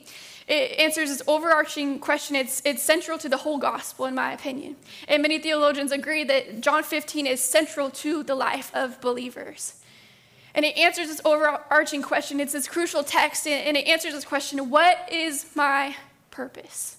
it 0.49 0.79
answers 0.79 1.09
this 1.09 1.23
overarching 1.27 1.99
question. 1.99 2.37
It's, 2.37 2.63
it's 2.65 2.83
central 2.83 3.19
to 3.19 3.29
the 3.29 3.39
whole 3.39 3.59
gospel, 3.59 4.07
in 4.07 4.15
my 4.15 4.33
opinion. 4.33 4.77
And 5.09 5.23
many 5.23 5.39
theologians 5.39 5.91
agree 5.91 6.23
that 6.25 6.61
John 6.61 6.85
15 6.85 7.27
is 7.27 7.41
central 7.41 7.91
to 7.91 8.23
the 8.23 8.37
life 8.37 8.71
of 8.73 9.01
believers. 9.01 9.75
And 10.55 10.65
it 10.65 10.77
answers 10.79 11.09
this 11.09 11.21
overarching 11.25 12.01
question. 12.01 12.41
It's 12.41 12.53
this 12.53 12.69
crucial 12.69 13.03
text, 13.03 13.47
and 13.47 13.77
it 13.77 13.87
answers 13.87 14.15
this 14.15 14.25
question 14.25 14.71
what 14.71 15.13
is 15.13 15.47
my 15.55 15.97
purpose? 16.31 16.97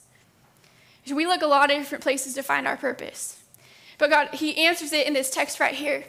We 1.09 1.25
look 1.25 1.41
a 1.41 1.47
lot 1.47 1.71
of 1.71 1.77
different 1.77 2.03
places 2.03 2.33
to 2.33 2.43
find 2.43 2.67
our 2.67 2.75
purpose. 2.75 3.39
But 3.97 4.09
God, 4.09 4.29
He 4.33 4.57
answers 4.57 4.91
it 4.91 5.07
in 5.07 5.13
this 5.13 5.29
text 5.29 5.59
right 5.59 5.73
here 5.73 6.03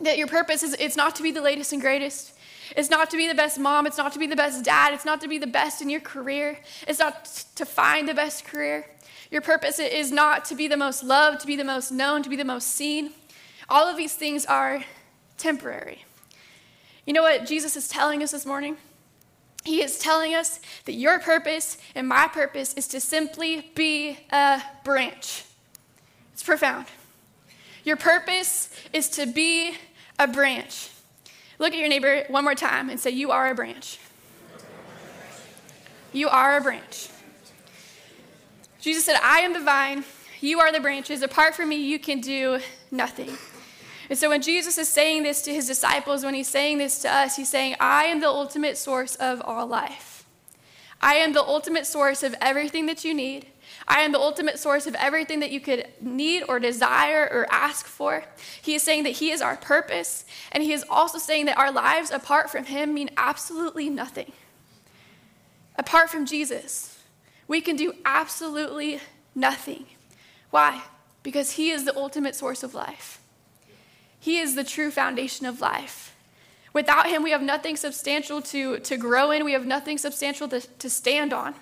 that 0.00 0.18
your 0.18 0.26
purpose 0.26 0.62
is 0.62 0.74
it's 0.80 0.96
not 0.96 1.14
to 1.16 1.22
be 1.22 1.30
the 1.30 1.42
latest 1.42 1.72
and 1.72 1.80
greatest. 1.80 2.32
It's 2.76 2.90
not 2.90 3.10
to 3.10 3.16
be 3.16 3.28
the 3.28 3.34
best 3.34 3.58
mom. 3.58 3.86
It's 3.86 3.98
not 3.98 4.12
to 4.12 4.18
be 4.18 4.26
the 4.26 4.36
best 4.36 4.64
dad. 4.64 4.94
It's 4.94 5.04
not 5.04 5.20
to 5.20 5.28
be 5.28 5.38
the 5.38 5.46
best 5.46 5.82
in 5.82 5.90
your 5.90 6.00
career. 6.00 6.58
It's 6.86 6.98
not 6.98 7.24
to 7.54 7.64
find 7.64 8.08
the 8.08 8.14
best 8.14 8.44
career. 8.44 8.86
Your 9.30 9.42
purpose 9.42 9.78
is 9.78 10.12
not 10.12 10.44
to 10.46 10.54
be 10.54 10.68
the 10.68 10.76
most 10.76 11.02
loved, 11.02 11.40
to 11.40 11.46
be 11.46 11.56
the 11.56 11.64
most 11.64 11.90
known, 11.90 12.22
to 12.22 12.30
be 12.30 12.36
the 12.36 12.44
most 12.44 12.68
seen. 12.68 13.12
All 13.68 13.88
of 13.88 13.96
these 13.96 14.14
things 14.14 14.46
are 14.46 14.84
temporary. 15.38 16.04
You 17.06 17.12
know 17.12 17.22
what 17.22 17.46
Jesus 17.46 17.76
is 17.76 17.88
telling 17.88 18.22
us 18.22 18.30
this 18.30 18.46
morning? 18.46 18.76
He 19.64 19.82
is 19.82 19.98
telling 19.98 20.34
us 20.34 20.60
that 20.84 20.92
your 20.92 21.18
purpose 21.18 21.78
and 21.94 22.06
my 22.06 22.28
purpose 22.28 22.74
is 22.74 22.86
to 22.88 23.00
simply 23.00 23.72
be 23.74 24.18
a 24.30 24.62
branch. 24.84 25.44
It's 26.32 26.42
profound. 26.42 26.86
Your 27.82 27.96
purpose 27.96 28.70
is 28.92 29.08
to 29.10 29.26
be 29.26 29.74
a 30.18 30.28
branch. 30.28 30.90
Look 31.58 31.72
at 31.72 31.78
your 31.78 31.88
neighbor 31.88 32.24
one 32.28 32.44
more 32.44 32.54
time 32.54 32.90
and 32.90 32.98
say, 32.98 33.10
You 33.10 33.30
are 33.30 33.48
a 33.50 33.54
branch. 33.54 33.98
You 36.12 36.28
are 36.28 36.56
a 36.56 36.60
branch. 36.60 37.08
Jesus 38.80 39.04
said, 39.04 39.16
I 39.22 39.40
am 39.40 39.52
the 39.52 39.60
vine, 39.60 40.04
you 40.40 40.60
are 40.60 40.70
the 40.70 40.80
branches. 40.80 41.22
Apart 41.22 41.54
from 41.54 41.70
me, 41.70 41.76
you 41.76 41.98
can 41.98 42.20
do 42.20 42.60
nothing. 42.90 43.36
And 44.10 44.18
so 44.18 44.28
when 44.28 44.42
Jesus 44.42 44.76
is 44.76 44.88
saying 44.88 45.22
this 45.22 45.42
to 45.42 45.54
his 45.54 45.66
disciples, 45.66 46.24
when 46.24 46.34
he's 46.34 46.48
saying 46.48 46.78
this 46.78 47.00
to 47.00 47.10
us, 47.10 47.36
he's 47.36 47.48
saying, 47.48 47.76
I 47.80 48.04
am 48.04 48.20
the 48.20 48.28
ultimate 48.28 48.76
source 48.76 49.16
of 49.16 49.40
all 49.42 49.66
life. 49.66 50.26
I 51.00 51.14
am 51.14 51.32
the 51.32 51.42
ultimate 51.42 51.86
source 51.86 52.22
of 52.22 52.34
everything 52.40 52.86
that 52.86 53.04
you 53.04 53.14
need. 53.14 53.46
I 53.86 54.00
am 54.00 54.12
the 54.12 54.20
ultimate 54.20 54.58
source 54.58 54.86
of 54.86 54.94
everything 54.94 55.40
that 55.40 55.50
you 55.50 55.60
could 55.60 55.86
need 56.00 56.44
or 56.48 56.58
desire 56.58 57.28
or 57.30 57.46
ask 57.50 57.86
for. 57.86 58.24
He 58.62 58.74
is 58.74 58.82
saying 58.82 59.04
that 59.04 59.10
He 59.10 59.30
is 59.30 59.42
our 59.42 59.56
purpose, 59.56 60.24
and 60.52 60.62
He 60.62 60.72
is 60.72 60.84
also 60.88 61.18
saying 61.18 61.46
that 61.46 61.58
our 61.58 61.70
lives 61.70 62.10
apart 62.10 62.50
from 62.50 62.64
Him 62.64 62.94
mean 62.94 63.10
absolutely 63.16 63.90
nothing. 63.90 64.32
Apart 65.76 66.08
from 66.08 66.24
Jesus, 66.24 66.98
we 67.46 67.60
can 67.60 67.76
do 67.76 67.94
absolutely 68.04 69.00
nothing. 69.34 69.86
Why? 70.50 70.82
Because 71.22 71.52
He 71.52 71.70
is 71.70 71.84
the 71.84 71.96
ultimate 71.96 72.34
source 72.34 72.62
of 72.62 72.74
life. 72.74 73.20
He 74.18 74.38
is 74.38 74.54
the 74.54 74.64
true 74.64 74.90
foundation 74.90 75.44
of 75.44 75.60
life. 75.60 76.16
Without 76.72 77.06
Him, 77.06 77.22
we 77.22 77.32
have 77.32 77.42
nothing 77.42 77.76
substantial 77.76 78.40
to, 78.42 78.78
to 78.78 78.96
grow 78.96 79.30
in, 79.30 79.44
we 79.44 79.52
have 79.52 79.66
nothing 79.66 79.98
substantial 79.98 80.48
to, 80.48 80.60
to 80.60 80.88
stand 80.88 81.34
on. 81.34 81.54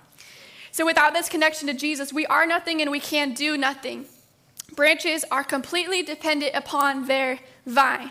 So, 0.72 0.86
without 0.86 1.12
this 1.12 1.28
connection 1.28 1.68
to 1.68 1.74
Jesus, 1.74 2.14
we 2.14 2.24
are 2.26 2.46
nothing 2.46 2.80
and 2.80 2.90
we 2.90 2.98
can 2.98 3.34
do 3.34 3.58
nothing. 3.58 4.06
Branches 4.74 5.22
are 5.30 5.44
completely 5.44 6.02
dependent 6.02 6.52
upon 6.54 7.06
their 7.06 7.40
vine, 7.66 8.10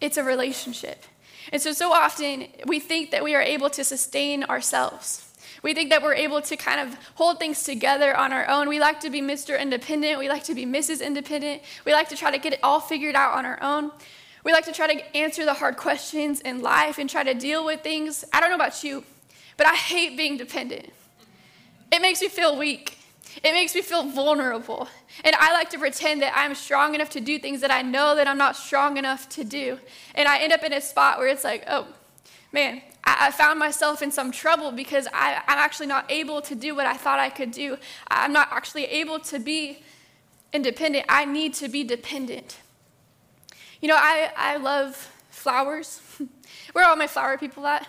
it's 0.00 0.18
a 0.18 0.22
relationship. 0.22 1.04
And 1.50 1.60
so, 1.60 1.72
so 1.72 1.92
often 1.92 2.46
we 2.66 2.78
think 2.78 3.10
that 3.10 3.24
we 3.24 3.34
are 3.34 3.42
able 3.42 3.70
to 3.70 3.82
sustain 3.82 4.44
ourselves. 4.44 5.28
We 5.62 5.74
think 5.74 5.90
that 5.90 6.02
we're 6.02 6.14
able 6.14 6.42
to 6.42 6.56
kind 6.56 6.80
of 6.80 6.96
hold 7.14 7.38
things 7.38 7.62
together 7.62 8.16
on 8.16 8.32
our 8.32 8.48
own. 8.48 8.68
We 8.68 8.78
like 8.78 9.00
to 9.00 9.10
be 9.10 9.20
Mr. 9.20 9.58
Independent. 9.58 10.18
We 10.18 10.28
like 10.28 10.44
to 10.44 10.54
be 10.54 10.66
Mrs. 10.66 11.04
Independent. 11.04 11.62
We 11.84 11.92
like 11.92 12.08
to 12.10 12.16
try 12.16 12.30
to 12.30 12.38
get 12.38 12.52
it 12.52 12.60
all 12.62 12.80
figured 12.80 13.14
out 13.14 13.34
on 13.34 13.46
our 13.46 13.60
own. 13.62 13.90
We 14.44 14.52
like 14.52 14.64
to 14.66 14.72
try 14.72 14.92
to 14.92 15.16
answer 15.16 15.44
the 15.44 15.54
hard 15.54 15.76
questions 15.76 16.40
in 16.40 16.62
life 16.62 16.98
and 16.98 17.08
try 17.08 17.22
to 17.24 17.34
deal 17.34 17.64
with 17.64 17.80
things. 17.80 18.24
I 18.32 18.40
don't 18.40 18.50
know 18.50 18.56
about 18.56 18.84
you, 18.84 19.04
but 19.56 19.66
I 19.66 19.74
hate 19.74 20.16
being 20.16 20.36
dependent. 20.36 20.90
It 21.92 22.00
makes 22.00 22.22
me 22.22 22.28
feel 22.28 22.56
weak. 22.56 22.98
It 23.44 23.52
makes 23.52 23.74
me 23.74 23.82
feel 23.82 24.04
vulnerable. 24.04 24.88
And 25.24 25.36
I 25.36 25.52
like 25.52 25.68
to 25.70 25.78
pretend 25.78 26.22
that 26.22 26.32
I'm 26.34 26.54
strong 26.54 26.94
enough 26.94 27.10
to 27.10 27.20
do 27.20 27.38
things 27.38 27.60
that 27.60 27.70
I 27.70 27.82
know 27.82 28.16
that 28.16 28.26
I'm 28.26 28.38
not 28.38 28.56
strong 28.56 28.96
enough 28.96 29.28
to 29.30 29.44
do. 29.44 29.78
And 30.14 30.26
I 30.26 30.38
end 30.38 30.52
up 30.54 30.62
in 30.62 30.72
a 30.72 30.80
spot 30.80 31.18
where 31.18 31.28
it's 31.28 31.44
like, 31.44 31.64
oh, 31.68 31.86
man, 32.50 32.80
I, 33.04 33.30
found 33.30 33.58
myself 33.58 34.00
in 34.00 34.10
some 34.10 34.32
trouble 34.32 34.72
because 34.72 35.06
I, 35.12 35.42
I'm 35.46 35.58
actually 35.58 35.86
not 35.86 36.10
able 36.10 36.40
to 36.42 36.54
do 36.54 36.74
what 36.74 36.86
I 36.86 36.96
thought 36.96 37.18
I 37.18 37.30
could 37.30 37.50
do. 37.50 37.76
I'm 38.08 38.32
not 38.32 38.48
actually 38.52 38.84
able 38.84 39.18
to 39.20 39.38
be 39.38 39.82
independent. 40.52 41.06
I 41.08 41.24
need 41.24 41.52
to 41.54 41.68
be 41.68 41.84
dependent. 41.84 42.58
You 43.80 43.88
know, 43.88 43.96
I, 43.98 44.30
I 44.36 44.56
love 44.56 45.10
flowers. 45.30 46.00
Where 46.72 46.84
are 46.84 46.90
all 46.90 46.96
my 46.96 47.06
flower 47.06 47.36
people 47.36 47.66
at? 47.66 47.86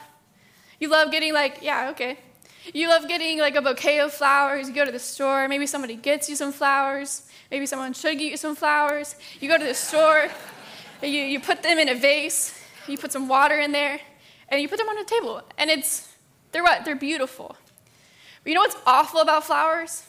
You 0.79 0.89
love 0.89 1.11
getting 1.11 1.33
like, 1.33 1.59
yeah, 1.61 1.89
okay. 1.91 2.17
You 2.71 2.87
love 2.87 3.07
getting 3.07 3.39
like 3.39 3.55
a 3.55 3.61
bouquet 3.61 3.99
of 3.99 4.13
flowers. 4.13 4.69
You 4.69 4.73
go 4.73 4.85
to 4.85 4.91
the 4.91 4.99
store, 4.99 5.47
maybe 5.47 5.65
somebody 5.65 5.95
gets 5.95 6.29
you 6.29 6.35
some 6.35 6.51
flowers. 6.51 7.23
Maybe 7.51 7.65
someone 7.65 7.93
should 7.93 8.17
get 8.17 8.31
you 8.31 8.37
some 8.37 8.55
flowers. 8.55 9.15
You 9.39 9.49
go 9.49 9.57
to 9.57 9.65
the 9.65 9.73
store, 9.73 10.29
you, 11.01 11.09
you 11.09 11.39
put 11.39 11.61
them 11.61 11.77
in 11.77 11.89
a 11.89 11.95
vase, 11.95 12.57
you 12.87 12.97
put 12.97 13.11
some 13.11 13.27
water 13.27 13.59
in 13.59 13.71
there, 13.71 13.99
and 14.49 14.61
you 14.61 14.69
put 14.69 14.77
them 14.77 14.87
on 14.87 14.97
a 14.97 15.03
table. 15.03 15.41
And 15.57 15.69
it's, 15.69 16.11
they're 16.51 16.63
what? 16.63 16.85
They're 16.85 16.95
beautiful. 16.95 17.55
But 18.43 18.49
you 18.49 18.55
know 18.55 18.61
what's 18.61 18.77
awful 18.85 19.21
about 19.21 19.43
flowers? 19.43 20.03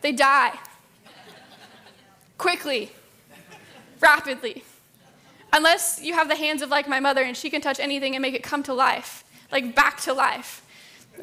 They 0.00 0.12
die 0.12 0.58
quickly, 2.38 2.92
rapidly. 4.00 4.64
Unless 5.52 6.00
you 6.02 6.14
have 6.14 6.28
the 6.28 6.36
hands 6.36 6.62
of 6.62 6.70
like 6.70 6.88
my 6.88 7.00
mother 7.00 7.22
and 7.22 7.36
she 7.36 7.50
can 7.50 7.60
touch 7.60 7.80
anything 7.80 8.14
and 8.14 8.22
make 8.22 8.34
it 8.34 8.42
come 8.42 8.62
to 8.64 8.74
life, 8.74 9.24
like 9.50 9.74
back 9.74 10.00
to 10.02 10.12
life. 10.12 10.64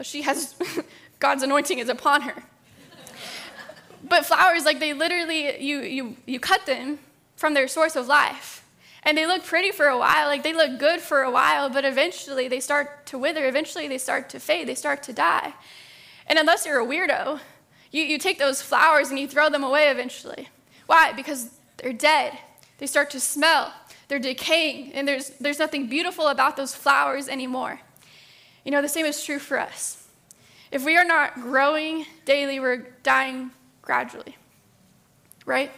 She 0.03 0.21
has, 0.23 0.55
God's 1.19 1.43
anointing 1.43 1.79
is 1.79 1.89
upon 1.89 2.21
her. 2.21 2.43
But 4.07 4.25
flowers, 4.25 4.65
like 4.65 4.79
they 4.79 4.93
literally, 4.93 5.61
you, 5.61 5.81
you, 5.81 6.17
you 6.25 6.39
cut 6.39 6.65
them 6.65 6.99
from 7.35 7.53
their 7.53 7.67
source 7.67 7.95
of 7.95 8.07
life. 8.07 8.63
And 9.03 9.17
they 9.17 9.27
look 9.27 9.43
pretty 9.43 9.71
for 9.71 9.85
a 9.85 9.97
while, 9.97 10.27
like 10.27 10.43
they 10.43 10.53
look 10.53 10.79
good 10.79 10.99
for 10.99 11.21
a 11.21 11.31
while, 11.31 11.69
but 11.69 11.85
eventually 11.85 12.47
they 12.47 12.59
start 12.59 13.05
to 13.07 13.17
wither. 13.17 13.47
Eventually 13.47 13.87
they 13.87 13.99
start 13.99 14.29
to 14.29 14.39
fade, 14.39 14.67
they 14.67 14.75
start 14.75 15.03
to 15.03 15.13
die. 15.13 15.53
And 16.27 16.39
unless 16.39 16.65
you're 16.65 16.81
a 16.81 16.85
weirdo, 16.85 17.39
you, 17.91 18.03
you 18.03 18.17
take 18.17 18.39
those 18.39 18.61
flowers 18.61 19.09
and 19.09 19.19
you 19.19 19.27
throw 19.27 19.49
them 19.49 19.63
away 19.63 19.89
eventually. 19.89 20.49
Why? 20.87 21.13
Because 21.13 21.51
they're 21.77 21.93
dead. 21.93 22.37
They 22.77 22.87
start 22.87 23.09
to 23.11 23.19
smell, 23.19 23.73
they're 24.07 24.19
decaying, 24.19 24.91
and 24.93 25.07
there's, 25.07 25.29
there's 25.39 25.59
nothing 25.59 25.87
beautiful 25.87 26.27
about 26.27 26.57
those 26.57 26.75
flowers 26.75 27.29
anymore. 27.29 27.79
You 28.65 28.71
know, 28.71 28.81
the 28.81 28.89
same 28.89 29.05
is 29.05 29.23
true 29.23 29.39
for 29.39 29.59
us. 29.59 30.07
If 30.71 30.83
we 30.83 30.97
are 30.97 31.05
not 31.05 31.35
growing 31.35 32.05
daily, 32.25 32.59
we're 32.59 32.87
dying 33.03 33.51
gradually, 33.81 34.35
right? 35.45 35.71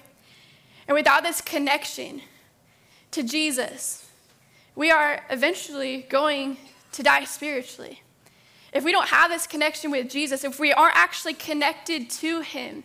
And 0.87 0.95
without 0.95 1.21
this 1.21 1.41
connection 1.41 2.21
to 3.11 3.21
Jesus, 3.21 4.09
we 4.73 4.89
are 4.89 5.21
eventually 5.29 6.07
going 6.09 6.57
to 6.93 7.03
die 7.03 7.25
spiritually. 7.25 8.01
If 8.71 8.85
we 8.85 8.91
don't 8.91 9.09
have 9.09 9.29
this 9.29 9.47
connection 9.47 9.91
with 9.91 10.09
Jesus, 10.09 10.43
if 10.43 10.59
we 10.59 10.71
aren't 10.71 10.95
actually 10.95 11.33
connected 11.33 12.09
to 12.11 12.41
Him, 12.41 12.83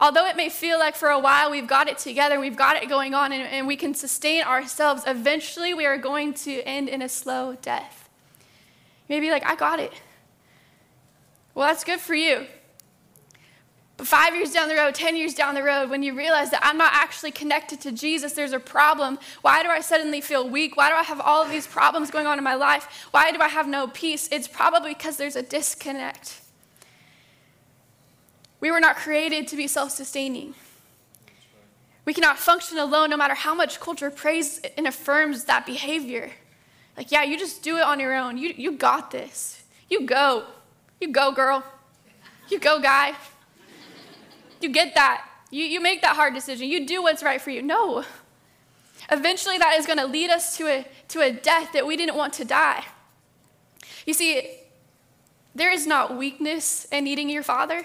although 0.00 0.26
it 0.26 0.36
may 0.36 0.48
feel 0.48 0.78
like 0.78 0.94
for 0.94 1.08
a 1.08 1.18
while 1.18 1.50
we've 1.50 1.66
got 1.66 1.88
it 1.88 1.98
together, 1.98 2.38
we've 2.38 2.56
got 2.56 2.76
it 2.76 2.88
going 2.88 3.14
on, 3.14 3.32
and, 3.32 3.42
and 3.42 3.66
we 3.66 3.76
can 3.76 3.94
sustain 3.94 4.44
ourselves, 4.44 5.02
eventually 5.06 5.74
we 5.74 5.86
are 5.86 5.98
going 5.98 6.34
to 6.34 6.62
end 6.62 6.88
in 6.88 7.02
a 7.02 7.08
slow 7.08 7.56
death. 7.60 8.03
Maybe 9.08 9.30
like, 9.30 9.44
I 9.44 9.54
got 9.56 9.80
it. 9.80 9.92
Well, 11.54 11.68
that's 11.68 11.84
good 11.84 12.00
for 12.00 12.14
you. 12.14 12.46
But 13.96 14.08
five 14.08 14.34
years 14.34 14.52
down 14.52 14.68
the 14.68 14.74
road, 14.74 14.94
10 14.94 15.16
years 15.16 15.34
down 15.34 15.54
the 15.54 15.62
road, 15.62 15.88
when 15.88 16.02
you 16.02 16.16
realize 16.16 16.50
that 16.50 16.60
I'm 16.64 16.76
not 16.76 16.92
actually 16.94 17.30
connected 17.30 17.80
to 17.82 17.92
Jesus, 17.92 18.32
there's 18.32 18.52
a 18.52 18.58
problem. 18.58 19.18
Why 19.42 19.62
do 19.62 19.68
I 19.68 19.80
suddenly 19.80 20.20
feel 20.20 20.48
weak? 20.48 20.76
Why 20.76 20.88
do 20.88 20.96
I 20.96 21.04
have 21.04 21.20
all 21.20 21.42
of 21.42 21.50
these 21.50 21.66
problems 21.66 22.10
going 22.10 22.26
on 22.26 22.38
in 22.38 22.44
my 22.44 22.54
life? 22.54 23.06
Why 23.12 23.30
do 23.30 23.40
I 23.40 23.48
have 23.48 23.68
no 23.68 23.86
peace? 23.86 24.28
It's 24.32 24.48
probably 24.48 24.94
because 24.94 25.16
there's 25.16 25.36
a 25.36 25.42
disconnect. 25.42 26.40
We 28.58 28.72
were 28.72 28.80
not 28.80 28.96
created 28.96 29.46
to 29.48 29.56
be 29.56 29.68
self 29.68 29.92
sustaining. 29.92 30.54
We 32.04 32.12
cannot 32.12 32.38
function 32.38 32.78
alone 32.78 33.10
no 33.10 33.16
matter 33.16 33.34
how 33.34 33.54
much 33.54 33.80
culture 33.80 34.10
praise 34.10 34.60
and 34.76 34.86
affirms 34.86 35.44
that 35.44 35.64
behavior. 35.66 36.32
Like, 36.96 37.10
yeah, 37.10 37.22
you 37.22 37.38
just 37.38 37.62
do 37.62 37.76
it 37.76 37.82
on 37.82 37.98
your 37.98 38.14
own. 38.14 38.38
You, 38.38 38.54
you 38.56 38.72
got 38.72 39.10
this. 39.10 39.62
You 39.88 40.06
go. 40.06 40.44
You 41.00 41.08
go, 41.08 41.32
girl. 41.32 41.64
You 42.48 42.58
go, 42.58 42.80
guy. 42.80 43.14
You 44.60 44.68
get 44.68 44.94
that. 44.94 45.28
You, 45.50 45.64
you 45.64 45.80
make 45.80 46.02
that 46.02 46.16
hard 46.16 46.34
decision. 46.34 46.68
You 46.68 46.86
do 46.86 47.02
what's 47.02 47.22
right 47.22 47.40
for 47.40 47.50
you. 47.50 47.62
No. 47.62 48.04
Eventually, 49.10 49.58
that 49.58 49.76
is 49.78 49.86
going 49.86 49.98
to 49.98 50.06
lead 50.06 50.30
us 50.30 50.56
to 50.56 50.66
a, 50.66 50.86
to 51.08 51.20
a 51.20 51.30
death 51.30 51.72
that 51.72 51.86
we 51.86 51.96
didn't 51.96 52.16
want 52.16 52.32
to 52.34 52.44
die. 52.44 52.84
You 54.06 54.14
see, 54.14 54.58
there 55.54 55.72
is 55.72 55.86
not 55.86 56.16
weakness 56.16 56.86
in 56.90 57.04
needing 57.04 57.28
your 57.28 57.42
father. 57.42 57.84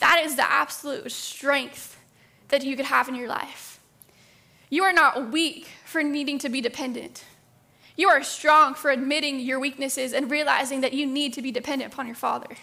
That 0.00 0.22
is 0.24 0.36
the 0.36 0.50
absolute 0.50 1.10
strength 1.10 1.98
that 2.48 2.64
you 2.64 2.76
could 2.76 2.86
have 2.86 3.08
in 3.08 3.14
your 3.14 3.28
life. 3.28 3.80
You 4.70 4.84
are 4.84 4.92
not 4.92 5.30
weak 5.30 5.68
for 5.84 6.02
needing 6.02 6.38
to 6.40 6.48
be 6.48 6.60
dependent. 6.60 7.24
You 7.98 8.08
are 8.08 8.22
strong 8.22 8.74
for 8.74 8.92
admitting 8.92 9.40
your 9.40 9.58
weaknesses 9.58 10.12
and 10.12 10.30
realizing 10.30 10.82
that 10.82 10.92
you 10.92 11.04
need 11.04 11.32
to 11.32 11.42
be 11.42 11.50
dependent 11.50 11.92
upon 11.92 12.06
your 12.06 12.14
Father. 12.14 12.56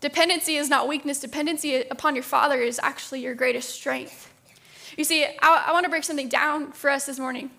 Dependency 0.00 0.56
is 0.56 0.68
not 0.68 0.88
weakness, 0.88 1.20
dependency 1.20 1.76
upon 1.76 2.16
your 2.16 2.24
Father 2.24 2.60
is 2.60 2.80
actually 2.82 3.20
your 3.20 3.36
greatest 3.36 3.70
strength. 3.70 4.34
You 4.98 5.04
see, 5.04 5.24
I, 5.24 5.66
I 5.68 5.72
want 5.72 5.84
to 5.84 5.90
break 5.90 6.02
something 6.02 6.28
down 6.28 6.72
for 6.72 6.90
us 6.90 7.06
this 7.06 7.20
morning. 7.20 7.52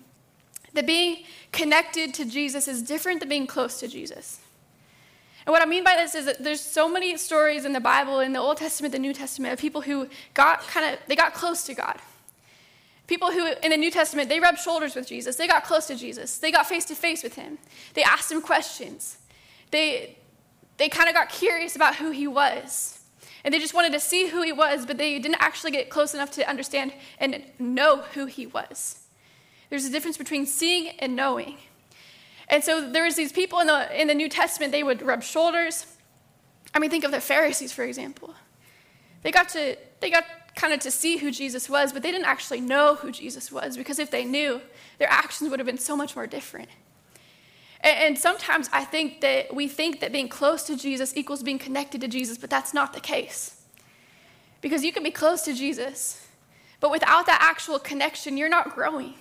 That 0.74 0.86
being 0.86 1.24
connected 1.52 2.12
to 2.14 2.26
Jesus 2.26 2.68
is 2.68 2.82
different 2.82 3.20
than 3.20 3.30
being 3.30 3.46
close 3.46 3.80
to 3.80 3.88
Jesus. 3.88 4.40
And 5.46 5.54
what 5.54 5.62
I 5.62 5.64
mean 5.64 5.84
by 5.84 5.96
this 5.96 6.14
is 6.14 6.26
that 6.26 6.44
there's 6.44 6.60
so 6.60 6.86
many 6.86 7.16
stories 7.16 7.64
in 7.64 7.72
the 7.72 7.80
Bible, 7.80 8.20
in 8.20 8.34
the 8.34 8.40
Old 8.40 8.58
Testament, 8.58 8.92
the 8.92 8.98
New 8.98 9.14
Testament, 9.14 9.54
of 9.54 9.58
people 9.58 9.80
who 9.80 10.08
got 10.34 10.66
kind 10.68 10.92
of, 10.92 11.00
they 11.06 11.16
got 11.16 11.32
close 11.32 11.64
to 11.64 11.74
God. 11.74 11.96
People 13.06 13.32
who, 13.32 13.52
in 13.62 13.70
the 13.70 13.76
New 13.76 13.90
Testament, 13.90 14.28
they 14.28 14.40
rubbed 14.40 14.58
shoulders 14.58 14.94
with 14.94 15.06
Jesus. 15.06 15.36
They 15.36 15.46
got 15.46 15.64
close 15.64 15.86
to 15.88 15.94
Jesus. 15.94 16.38
They 16.38 16.50
got 16.50 16.66
face 16.66 16.86
to 16.86 16.94
face 16.94 17.22
with 17.22 17.34
him. 17.34 17.58
They 17.92 18.02
asked 18.02 18.32
him 18.32 18.40
questions. 18.40 19.18
They, 19.70 20.16
they 20.78 20.88
kind 20.88 21.08
of 21.08 21.14
got 21.14 21.28
curious 21.28 21.76
about 21.76 21.96
who 21.96 22.10
he 22.10 22.26
was. 22.26 23.00
And 23.44 23.52
they 23.52 23.58
just 23.58 23.74
wanted 23.74 23.92
to 23.92 24.00
see 24.00 24.28
who 24.28 24.40
he 24.42 24.52
was, 24.52 24.86
but 24.86 24.96
they 24.96 25.18
didn't 25.18 25.40
actually 25.40 25.70
get 25.70 25.90
close 25.90 26.14
enough 26.14 26.30
to 26.32 26.48
understand 26.48 26.94
and 27.18 27.42
know 27.58 28.02
who 28.14 28.24
he 28.24 28.46
was. 28.46 29.00
There's 29.68 29.84
a 29.84 29.90
difference 29.90 30.16
between 30.16 30.46
seeing 30.46 30.98
and 30.98 31.14
knowing. 31.14 31.58
And 32.48 32.64
so 32.64 32.90
there 32.90 33.04
was 33.04 33.16
these 33.16 33.32
people 33.32 33.60
in 33.60 33.66
the, 33.66 34.00
in 34.00 34.08
the 34.08 34.14
New 34.14 34.30
Testament, 34.30 34.72
they 34.72 34.82
would 34.82 35.02
rub 35.02 35.22
shoulders. 35.22 35.86
I 36.74 36.78
mean, 36.78 36.90
think 36.90 37.04
of 37.04 37.10
the 37.10 37.20
Pharisees, 37.20 37.72
for 37.72 37.84
example. 37.84 38.34
They 39.22 39.30
got 39.30 39.50
to, 39.50 39.76
they 40.00 40.10
got 40.10 40.24
kind 40.54 40.72
of 40.72 40.80
to 40.80 40.90
see 40.90 41.16
who 41.16 41.30
Jesus 41.30 41.68
was, 41.68 41.92
but 41.92 42.02
they 42.02 42.10
didn't 42.10 42.26
actually 42.26 42.60
know 42.60 42.94
who 42.96 43.10
Jesus 43.10 43.50
was 43.50 43.76
because 43.76 43.98
if 43.98 44.10
they 44.10 44.24
knew, 44.24 44.60
their 44.98 45.10
actions 45.10 45.50
would 45.50 45.58
have 45.58 45.66
been 45.66 45.78
so 45.78 45.96
much 45.96 46.14
more 46.14 46.26
different. 46.26 46.68
And, 47.80 47.98
and 47.98 48.18
sometimes 48.18 48.68
I 48.72 48.84
think 48.84 49.20
that 49.20 49.54
we 49.54 49.68
think 49.68 50.00
that 50.00 50.12
being 50.12 50.28
close 50.28 50.62
to 50.64 50.76
Jesus 50.76 51.16
equals 51.16 51.42
being 51.42 51.58
connected 51.58 52.00
to 52.00 52.08
Jesus, 52.08 52.38
but 52.38 52.50
that's 52.50 52.72
not 52.72 52.92
the 52.92 53.00
case. 53.00 53.62
Because 54.60 54.84
you 54.84 54.92
can 54.92 55.02
be 55.02 55.10
close 55.10 55.42
to 55.42 55.52
Jesus, 55.52 56.26
but 56.80 56.90
without 56.90 57.26
that 57.26 57.38
actual 57.42 57.78
connection, 57.78 58.36
you're 58.36 58.48
not 58.48 58.74
growing. 58.74 59.14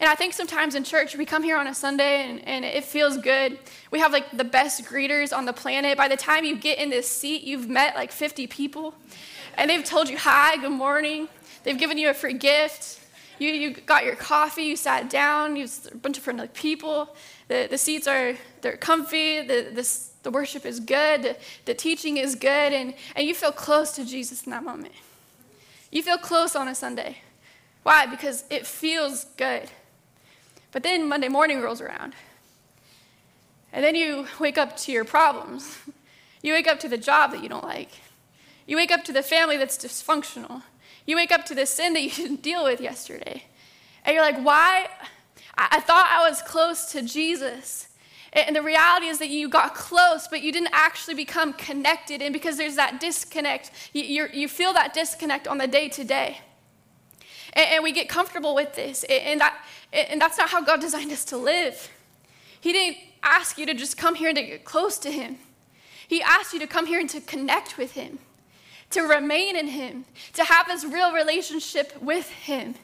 And 0.00 0.10
I 0.10 0.16
think 0.16 0.32
sometimes 0.32 0.74
in 0.74 0.82
church, 0.82 1.16
we 1.16 1.24
come 1.24 1.44
here 1.44 1.56
on 1.56 1.68
a 1.68 1.74
Sunday 1.74 2.28
and, 2.28 2.46
and, 2.48 2.64
it 2.64 2.84
feels 2.84 3.16
good. 3.16 3.58
We 3.92 4.00
have 4.00 4.12
like 4.12 4.36
the 4.36 4.44
best 4.44 4.82
greeters 4.84 5.36
on 5.36 5.44
the 5.44 5.52
planet. 5.52 5.96
By 5.96 6.08
the 6.08 6.16
time 6.16 6.44
you 6.44 6.56
get 6.56 6.78
in 6.78 6.90
this 6.90 7.08
seat, 7.08 7.44
you've 7.44 7.68
met 7.68 7.94
like 7.94 8.10
50 8.10 8.48
people 8.48 8.94
and 9.56 9.70
they've 9.70 9.84
told 9.84 10.08
you 10.08 10.16
hi, 10.16 10.56
good 10.56 10.72
morning. 10.72 11.28
They've 11.62 11.78
given 11.78 11.98
you 11.98 12.10
a 12.10 12.14
free 12.14 12.34
gift. 12.34 13.00
You, 13.38 13.48
you 13.50 13.70
got 13.74 14.04
your 14.04 14.14
coffee, 14.14 14.62
you 14.62 14.76
sat 14.76 15.10
down, 15.10 15.56
you 15.56 15.66
a 15.92 15.96
bunch 15.96 16.18
of 16.18 16.22
friendly 16.22 16.48
people. 16.48 17.16
The, 17.48 17.66
the 17.68 17.78
seats 17.78 18.06
are 18.06 18.34
they're 18.60 18.76
comfy, 18.76 19.40
the, 19.40 19.70
the, 19.74 19.98
the 20.22 20.30
worship 20.30 20.64
is 20.64 20.78
good, 20.78 21.22
the, 21.22 21.36
the 21.64 21.74
teaching 21.74 22.16
is 22.16 22.34
good, 22.36 22.72
and, 22.72 22.94
and 23.16 23.26
you 23.26 23.34
feel 23.34 23.52
close 23.52 23.92
to 23.92 24.04
Jesus 24.04 24.44
in 24.44 24.50
that 24.52 24.62
moment. 24.62 24.94
You 25.90 26.02
feel 26.02 26.18
close 26.18 26.54
on 26.54 26.68
a 26.68 26.74
Sunday. 26.74 27.18
Why? 27.82 28.06
Because 28.06 28.44
it 28.50 28.66
feels 28.66 29.24
good. 29.36 29.68
But 30.72 30.82
then 30.82 31.08
Monday 31.08 31.28
morning 31.28 31.60
rolls 31.60 31.80
around. 31.80 32.14
And 33.72 33.84
then 33.84 33.94
you 33.94 34.26
wake 34.38 34.58
up 34.58 34.76
to 34.78 34.92
your 34.92 35.04
problems. 35.04 35.78
You 36.42 36.52
wake 36.52 36.68
up 36.68 36.78
to 36.80 36.90
the 36.90 36.98
job 36.98 37.30
that 37.30 37.42
you 37.42 37.48
don't 37.48 37.64
like. 37.64 37.88
You 38.66 38.76
wake 38.76 38.92
up 38.92 39.04
to 39.04 39.12
the 39.12 39.22
family 39.22 39.56
that's 39.56 39.76
dysfunctional. 39.76 40.62
You 41.06 41.16
wake 41.16 41.32
up 41.32 41.44
to 41.46 41.54
the 41.54 41.66
sin 41.66 41.92
that 41.94 42.02
you 42.02 42.10
didn't 42.14 42.42
deal 42.42 42.64
with 42.64 42.80
yesterday. 42.80 43.44
And 44.04 44.14
you're 44.14 44.24
like, 44.24 44.42
why? 44.42 44.88
I, 45.56 45.80
thought 45.80 46.10
I 46.10 46.28
was 46.28 46.42
close 46.42 46.86
to 46.92 47.02
Jesus. 47.02 47.88
And 48.32 48.56
the 48.56 48.62
reality 48.62 49.06
is 49.06 49.18
that 49.18 49.28
you 49.28 49.48
got 49.48 49.74
close, 49.74 50.26
but 50.26 50.42
you 50.42 50.50
didn't 50.50 50.70
actually 50.72 51.14
become 51.14 51.52
connected. 51.52 52.20
And 52.20 52.32
because 52.32 52.56
there's 52.56 52.74
that 52.76 53.00
disconnect, 53.00 53.70
you, 53.92 54.28
you 54.32 54.48
feel 54.48 54.72
that 54.72 54.92
disconnect 54.92 55.46
on 55.46 55.58
the 55.58 55.68
day 55.68 55.88
to 55.90 56.02
day. 56.02 56.38
And 57.52 57.84
we 57.84 57.92
get 57.92 58.08
comfortable 58.08 58.54
with 58.54 58.74
this. 58.74 59.04
And, 59.04 59.40
that, 59.40 59.56
and 59.92 60.20
that's 60.20 60.36
not 60.36 60.50
how 60.50 60.60
God 60.60 60.80
designed 60.80 61.12
us 61.12 61.24
to 61.26 61.36
live. 61.36 61.88
He 62.60 62.72
didn't 62.72 62.96
ask 63.22 63.56
you 63.56 63.66
to 63.66 63.74
just 63.74 63.96
come 63.96 64.16
here 64.16 64.30
and 64.30 64.36
to 64.36 64.42
get 64.42 64.64
close 64.64 64.98
to 64.98 65.10
Him, 65.10 65.38
He 66.08 66.20
asked 66.22 66.52
you 66.52 66.58
to 66.58 66.66
come 66.66 66.86
here 66.86 66.98
and 66.98 67.08
to 67.10 67.20
connect 67.20 67.78
with 67.78 67.92
Him 67.92 68.18
to 68.90 69.02
remain 69.02 69.56
in 69.56 69.68
Him, 69.68 70.04
to 70.34 70.44
have 70.44 70.66
this 70.66 70.84
real 70.84 71.12
relationship 71.12 71.92
with 72.00 72.30
Him. 72.30 72.74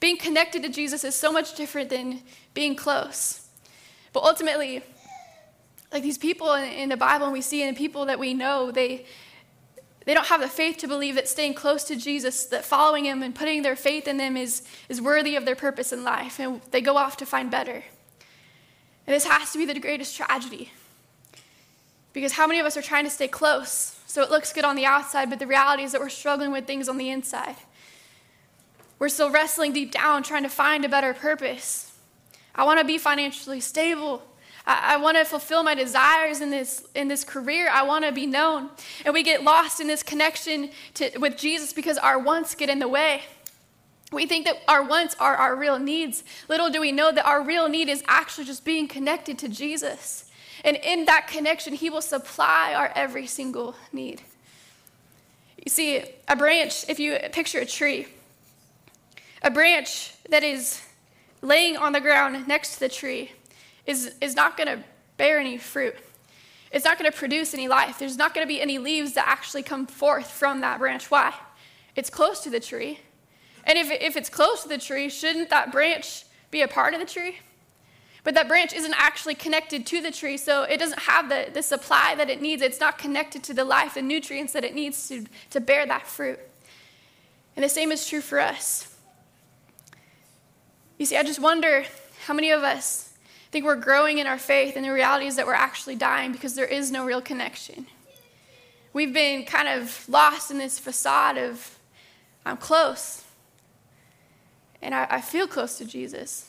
Being 0.00 0.16
connected 0.16 0.62
to 0.62 0.68
Jesus 0.68 1.04
is 1.04 1.14
so 1.14 1.32
much 1.32 1.54
different 1.54 1.90
than 1.90 2.20
being 2.52 2.76
close. 2.76 3.46
But 4.12 4.22
ultimately, 4.22 4.82
like 5.92 6.02
these 6.02 6.18
people 6.18 6.52
in, 6.54 6.88
the 6.88 6.96
Bible, 6.96 7.26
and 7.26 7.32
we 7.32 7.40
see 7.40 7.62
in 7.62 7.74
the 7.74 7.78
people 7.78 8.06
that 8.06 8.18
we 8.18 8.34
know, 8.34 8.70
they, 8.70 9.06
they 10.04 10.14
don't 10.14 10.26
have 10.26 10.40
the 10.40 10.48
faith 10.48 10.78
to 10.78 10.88
believe 10.88 11.14
that 11.14 11.28
staying 11.28 11.54
close 11.54 11.84
to 11.84 11.96
Jesus, 11.96 12.46
that 12.46 12.64
following 12.64 13.04
Him 13.04 13.22
and 13.22 13.34
putting 13.34 13.62
their 13.62 13.76
faith 13.76 14.08
in 14.08 14.18
Him 14.18 14.36
is, 14.36 14.62
is 14.88 15.00
worthy 15.00 15.36
of 15.36 15.44
their 15.44 15.56
purpose 15.56 15.92
in 15.92 16.04
life, 16.04 16.38
and 16.38 16.60
they 16.70 16.80
go 16.80 16.96
off 16.96 17.16
to 17.18 17.26
find 17.26 17.50
better. 17.50 17.84
And 19.06 19.14
this 19.14 19.26
has 19.26 19.52
to 19.52 19.58
be 19.58 19.66
the 19.66 19.78
greatest 19.78 20.16
tragedy. 20.16 20.72
Because 22.12 22.32
how 22.32 22.46
many 22.46 22.60
of 22.60 22.66
us 22.66 22.76
are 22.76 22.82
trying 22.82 23.04
to 23.04 23.10
stay 23.10 23.28
close 23.28 23.93
so 24.14 24.22
it 24.22 24.30
looks 24.30 24.52
good 24.52 24.64
on 24.64 24.76
the 24.76 24.86
outside, 24.86 25.28
but 25.28 25.40
the 25.40 25.46
reality 25.48 25.82
is 25.82 25.90
that 25.90 26.00
we're 26.00 26.08
struggling 26.08 26.52
with 26.52 26.68
things 26.68 26.88
on 26.88 26.98
the 26.98 27.10
inside. 27.10 27.56
We're 29.00 29.08
still 29.08 29.28
wrestling 29.28 29.72
deep 29.72 29.90
down, 29.90 30.22
trying 30.22 30.44
to 30.44 30.48
find 30.48 30.84
a 30.84 30.88
better 30.88 31.12
purpose. 31.12 31.92
I 32.54 32.62
want 32.62 32.78
to 32.78 32.84
be 32.84 32.96
financially 32.96 33.58
stable. 33.58 34.22
I, 34.68 34.94
I 34.94 34.96
want 34.98 35.16
to 35.16 35.24
fulfill 35.24 35.64
my 35.64 35.74
desires 35.74 36.40
in 36.40 36.50
this, 36.50 36.86
in 36.94 37.08
this 37.08 37.24
career. 37.24 37.68
I 37.68 37.82
want 37.82 38.04
to 38.04 38.12
be 38.12 38.24
known. 38.24 38.70
And 39.04 39.12
we 39.12 39.24
get 39.24 39.42
lost 39.42 39.80
in 39.80 39.88
this 39.88 40.04
connection 40.04 40.70
to, 40.94 41.10
with 41.18 41.36
Jesus 41.36 41.72
because 41.72 41.98
our 41.98 42.16
wants 42.16 42.54
get 42.54 42.68
in 42.68 42.78
the 42.78 42.86
way. 42.86 43.22
We 44.12 44.26
think 44.26 44.46
that 44.46 44.58
our 44.68 44.84
wants 44.84 45.16
are 45.18 45.34
our 45.34 45.56
real 45.56 45.80
needs. 45.80 46.22
Little 46.48 46.70
do 46.70 46.80
we 46.80 46.92
know 46.92 47.10
that 47.10 47.26
our 47.26 47.42
real 47.42 47.68
need 47.68 47.88
is 47.88 48.04
actually 48.06 48.44
just 48.44 48.64
being 48.64 48.86
connected 48.86 49.40
to 49.40 49.48
Jesus. 49.48 50.30
And 50.64 50.76
in 50.78 51.04
that 51.04 51.28
connection, 51.28 51.74
He 51.74 51.90
will 51.90 52.02
supply 52.02 52.74
our 52.74 52.90
every 52.94 53.26
single 53.26 53.76
need. 53.92 54.22
You 55.64 55.70
see, 55.70 56.02
a 56.26 56.34
branch, 56.34 56.86
if 56.88 56.98
you 56.98 57.18
picture 57.32 57.60
a 57.60 57.66
tree, 57.66 58.08
a 59.42 59.50
branch 59.50 60.14
that 60.30 60.42
is 60.42 60.82
laying 61.42 61.76
on 61.76 61.92
the 61.92 62.00
ground 62.00 62.48
next 62.48 62.74
to 62.74 62.80
the 62.80 62.88
tree 62.88 63.32
is, 63.86 64.14
is 64.20 64.34
not 64.34 64.56
going 64.56 64.66
to 64.66 64.82
bear 65.18 65.38
any 65.38 65.58
fruit. 65.58 65.94
It's 66.72 66.84
not 66.84 66.98
going 66.98 67.10
to 67.10 67.16
produce 67.16 67.54
any 67.54 67.68
life. 67.68 67.98
There's 67.98 68.16
not 68.16 68.34
going 68.34 68.44
to 68.44 68.48
be 68.48 68.60
any 68.60 68.78
leaves 68.78 69.12
that 69.12 69.28
actually 69.28 69.62
come 69.62 69.86
forth 69.86 70.28
from 70.30 70.60
that 70.62 70.78
branch. 70.78 71.10
Why? 71.10 71.34
It's 71.94 72.10
close 72.10 72.40
to 72.40 72.50
the 72.50 72.58
tree. 72.58 73.00
And 73.64 73.78
if, 73.78 73.90
if 73.90 74.16
it's 74.16 74.28
close 74.28 74.62
to 74.62 74.68
the 74.68 74.78
tree, 74.78 75.08
shouldn't 75.08 75.50
that 75.50 75.70
branch 75.70 76.24
be 76.50 76.62
a 76.62 76.68
part 76.68 76.94
of 76.94 77.00
the 77.00 77.06
tree? 77.06 77.36
But 78.24 78.34
that 78.36 78.48
branch 78.48 78.72
isn't 78.72 78.94
actually 78.96 79.34
connected 79.34 79.84
to 79.86 80.00
the 80.00 80.10
tree, 80.10 80.38
so 80.38 80.62
it 80.62 80.78
doesn't 80.78 81.00
have 81.00 81.28
the, 81.28 81.50
the 81.52 81.62
supply 81.62 82.14
that 82.14 82.30
it 82.30 82.40
needs. 82.40 82.62
It's 82.62 82.80
not 82.80 82.96
connected 82.96 83.44
to 83.44 83.54
the 83.54 83.64
life 83.64 83.96
and 83.96 84.08
nutrients 84.08 84.54
that 84.54 84.64
it 84.64 84.74
needs 84.74 85.08
to, 85.08 85.26
to 85.50 85.60
bear 85.60 85.86
that 85.86 86.06
fruit. 86.06 86.40
And 87.54 87.62
the 87.62 87.68
same 87.68 87.92
is 87.92 88.08
true 88.08 88.22
for 88.22 88.40
us. 88.40 88.96
You 90.98 91.04
see, 91.04 91.18
I 91.18 91.22
just 91.22 91.38
wonder 91.38 91.84
how 92.24 92.32
many 92.32 92.50
of 92.50 92.62
us 92.62 93.12
think 93.50 93.66
we're 93.66 93.76
growing 93.76 94.16
in 94.16 94.26
our 94.26 94.38
faith, 94.38 94.74
and 94.74 94.86
the 94.86 94.90
reality 94.90 95.26
is 95.26 95.36
that 95.36 95.46
we're 95.46 95.52
actually 95.52 95.94
dying 95.94 96.32
because 96.32 96.54
there 96.54 96.64
is 96.64 96.90
no 96.90 97.04
real 97.04 97.20
connection. 97.20 97.86
We've 98.94 99.12
been 99.12 99.44
kind 99.44 99.68
of 99.68 100.08
lost 100.08 100.50
in 100.50 100.56
this 100.56 100.78
facade 100.78 101.36
of, 101.36 101.78
I'm 102.46 102.56
close, 102.56 103.22
and 104.80 104.94
I, 104.94 105.06
I 105.10 105.20
feel 105.20 105.46
close 105.46 105.76
to 105.78 105.84
Jesus 105.84 106.48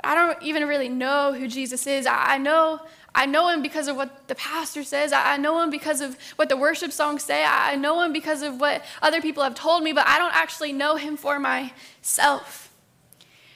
but 0.00 0.08
I 0.08 0.14
don't 0.14 0.40
even 0.44 0.68
really 0.68 0.88
know 0.88 1.32
who 1.32 1.48
Jesus 1.48 1.84
is. 1.86 2.06
I, 2.06 2.34
I 2.34 2.38
know 2.38 2.80
I 3.14 3.26
know 3.26 3.48
him 3.48 3.62
because 3.62 3.88
of 3.88 3.96
what 3.96 4.28
the 4.28 4.36
pastor 4.36 4.84
says. 4.84 5.12
I, 5.12 5.34
I 5.34 5.36
know 5.38 5.60
him 5.60 5.70
because 5.70 6.00
of 6.00 6.16
what 6.36 6.48
the 6.48 6.56
worship 6.56 6.92
songs 6.92 7.24
say. 7.24 7.42
I, 7.44 7.72
I 7.72 7.74
know 7.74 8.00
him 8.02 8.12
because 8.12 8.42
of 8.42 8.60
what 8.60 8.84
other 9.02 9.20
people 9.20 9.42
have 9.42 9.56
told 9.56 9.82
me, 9.82 9.92
but 9.92 10.06
I 10.06 10.18
don't 10.18 10.36
actually 10.36 10.72
know 10.72 10.94
him 10.94 11.16
for 11.16 11.40
myself. 11.40 12.72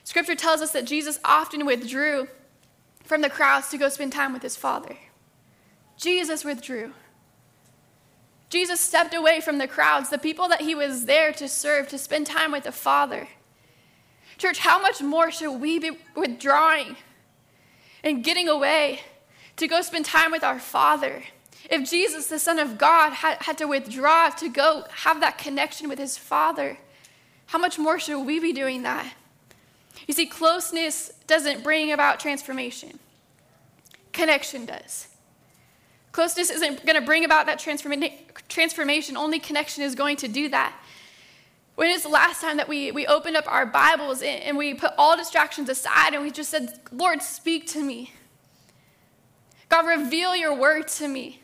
Scripture 0.03 0.35
tells 0.35 0.63
us 0.63 0.73
that 0.73 0.85
Jesus 0.85 1.21
often 1.25 1.65
withdrew 1.65 2.27
from 3.05 3.21
the 3.21 3.31
crowds 3.31 3.69
to 3.69 3.79
go 3.79 3.89
spend 3.89 4.13
time 4.13 4.33
with 4.33 4.43
his 4.43 4.57
Father. 4.57 4.97
Jesus 5.97 6.45
withdrew. 6.45 6.93
Jesus 8.51 8.81
stepped 8.81 9.15
away 9.15 9.41
from 9.41 9.59
the 9.59 9.69
crowds, 9.69 10.11
the 10.11 10.19
people 10.19 10.49
that 10.49 10.63
he 10.63 10.75
was 10.75 11.05
there 11.05 11.33
to 11.35 11.47
serve, 11.47 11.87
to 11.89 11.99
spend 11.99 12.27
time 12.27 12.51
with 12.51 12.65
the 12.65 12.73
Father. 12.73 13.29
Church, 14.43 14.59
how 14.59 14.83
much 14.83 15.01
more 15.01 15.31
should 15.31 15.61
we 15.61 15.79
be 15.79 15.93
withdrawing 16.17 16.97
and 18.03 18.25
getting 18.25 18.49
away 18.49 19.03
to 19.55 19.69
go 19.69 19.83
spend 19.83 20.05
time 20.05 20.33
with 20.33 20.43
our 20.43 20.59
Father? 20.59 21.23
If 21.71 21.89
Jesus, 21.89 22.27
the 22.27 22.41
Son 22.41 22.59
of 22.59 22.77
God, 22.77 23.13
had, 23.13 23.41
had 23.43 23.57
to 23.59 23.67
withdraw 23.67 24.31
to 24.31 24.49
go 24.49 24.83
have 24.91 25.21
that 25.21 25.39
connection 25.39 25.89
with 25.89 26.01
his 26.01 26.19
Father, 26.19 26.79
how 27.47 27.59
much 27.59 27.79
more 27.79 28.01
should 28.01 28.25
we 28.25 28.41
be 28.41 28.53
doing 28.53 28.83
that? 28.83 29.15
You 30.09 30.15
see, 30.15 30.27
closeness 30.27 31.13
doesn't 31.29 31.63
bring 31.63 31.93
about 31.93 32.19
transformation, 32.19 32.99
connection 34.13 34.67
does. 34.67 35.07
Closeness 36.11 36.51
isn't 36.51 36.85
going 36.85 36.99
to 36.99 37.07
bring 37.07 37.25
about 37.25 37.47
that 37.47 37.61
transforma- 37.61 38.19
transformation, 38.49 39.17
only 39.17 39.39
connection 39.39 39.85
is 39.85 39.95
going 39.95 40.17
to 40.17 40.27
do 40.27 40.49
that. 40.49 40.75
When 41.83 41.90
is 41.90 42.05
the 42.05 42.11
last 42.11 42.40
time 42.40 42.59
that 42.59 42.68
we, 42.68 42.92
we 42.92 43.09
opened 43.09 43.37
up 43.37 43.53
our 43.53 43.66
Bibles 43.66 44.23
and, 44.23 44.57
we 44.57 44.73
put 44.73 44.92
all 44.97 45.16
distractions 45.16 45.68
aside 45.68 46.14
and 46.14 46.23
we 46.23 46.31
just 46.31 46.49
said, 46.49 46.79
Lord, 46.92 47.21
speak 47.23 47.66
to 47.71 47.83
me? 47.83 48.12
God, 49.68 49.88
reveal 49.88 50.37
your 50.37 50.55
word 50.55 50.87
to 50.87 51.09
me. 51.09 51.40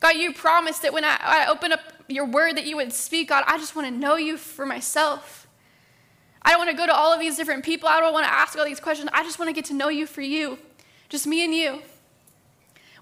God, 0.00 0.16
you 0.16 0.32
promised 0.32 0.82
that 0.82 0.92
when 0.92 1.04
I, 1.04 1.16
I 1.22 1.46
open 1.48 1.70
up 1.70 1.78
your 2.08 2.24
word 2.24 2.56
that 2.56 2.66
you 2.66 2.74
would 2.74 2.92
speak, 2.92 3.28
God, 3.28 3.44
I 3.46 3.58
just 3.58 3.76
want 3.76 3.86
to 3.86 3.94
know 3.96 4.16
you 4.16 4.36
for 4.36 4.66
myself. 4.66 5.46
I 6.42 6.50
don't 6.50 6.58
want 6.58 6.70
to 6.72 6.76
go 6.76 6.86
to 6.86 6.92
all 6.92 7.12
of 7.12 7.20
these 7.20 7.36
different 7.36 7.64
people. 7.64 7.88
I 7.88 8.00
don't 8.00 8.12
want 8.12 8.26
to 8.26 8.32
ask 8.32 8.58
all 8.58 8.64
these 8.64 8.80
questions. 8.80 9.08
I 9.12 9.22
just 9.22 9.38
want 9.38 9.50
to 9.50 9.52
get 9.52 9.66
to 9.66 9.74
know 9.74 9.88
you 9.88 10.08
for 10.08 10.20
you, 10.20 10.58
just 11.08 11.28
me 11.28 11.44
and 11.44 11.54
you. 11.54 11.80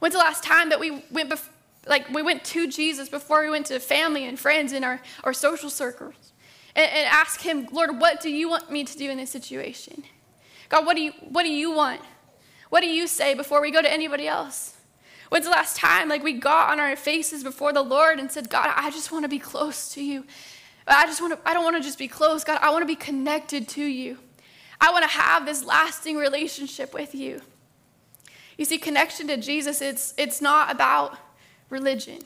When's 0.01 0.13
the 0.13 0.19
last 0.21 0.45
time 0.45 0.69
that 0.69 0.81
we 0.81 1.03
went, 1.11 1.31
bef- 1.31 1.49
like 1.87 2.11
we 2.11 2.21
went 2.21 2.45
to 2.45 2.69
Jesus 2.69 3.09
before 3.09 3.41
we 3.41 3.49
went 3.49 3.65
to 3.67 3.81
family 3.81 4.27
and 4.27 4.39
friends 4.39 4.75
in 4.75 4.85
our, 4.85 5.01
our 5.23 5.33
social 5.33 5.71
circles 5.71 6.34
and, 6.77 6.91
and 6.91 7.07
ask 7.07 7.41
Him, 7.41 7.69
Lord, 7.73 8.01
what 8.01 8.21
do 8.21 8.31
you 8.31 8.49
want 8.49 8.71
me 8.71 8.85
to 8.85 8.97
do 8.97 9.11
in 9.11 9.19
this 9.19 9.31
situation? 9.31 10.05
God, 10.69 10.87
what 10.87 10.97
do 10.97 11.03
you, 11.03 11.13
what 11.29 11.43
do 11.43 11.51
you 11.51 11.73
want? 11.73 12.01
What 12.71 12.81
do 12.81 12.89
you 12.89 13.07
say 13.07 13.35
before 13.35 13.61
we 13.61 13.71
go 13.71 13.83
to 13.83 13.93
anybody 13.93 14.27
else? 14.27 14.77
When's 15.29 15.45
the 15.45 15.51
last 15.51 15.77
time 15.77 16.09
like 16.09 16.23
we 16.23 16.35
got 16.35 16.71
on 16.71 16.81
our 16.81 16.97
faces 16.97 17.43
before 17.43 17.73
the 17.73 17.83
Lord 17.83 18.19
and 18.19 18.31
said, 18.31 18.51
God, 18.51 18.73
I 18.75 18.91
just 18.91 19.11
want 19.11 19.25
to 19.25 19.29
be 19.29 19.39
close 19.39 19.93
to 19.95 20.03
you. 20.03 20.25
I 20.87 21.07
just 21.07 21.21
want 21.21 21.33
to, 21.33 21.49
I 21.49 21.55
don't 21.55 21.65
want 21.65 21.77
to 21.77 21.83
just 21.83 21.99
be 21.99 22.09
close. 22.09 22.45
God, 22.45 22.59
I 22.61 22.71
want 22.71 22.83
to 22.83 22.87
be 22.87 22.97
connected 22.97 23.69
to 23.71 23.83
you. 23.83 24.19
I 24.81 24.91
want 24.91 25.03
to 25.05 25.11
have 25.11 25.47
this 25.47 25.65
lasting 25.65 26.17
relationship 26.17 26.93
with 26.93 27.15
you. 27.15 27.41
You 28.59 28.65
see, 28.65 28.79
connection 28.79 29.27
to 29.29 29.37
Jesus, 29.37 29.81
it's, 29.81 30.15
it's 30.17 30.41
not 30.41 30.71
about 30.71 31.17
religion. 31.71 32.19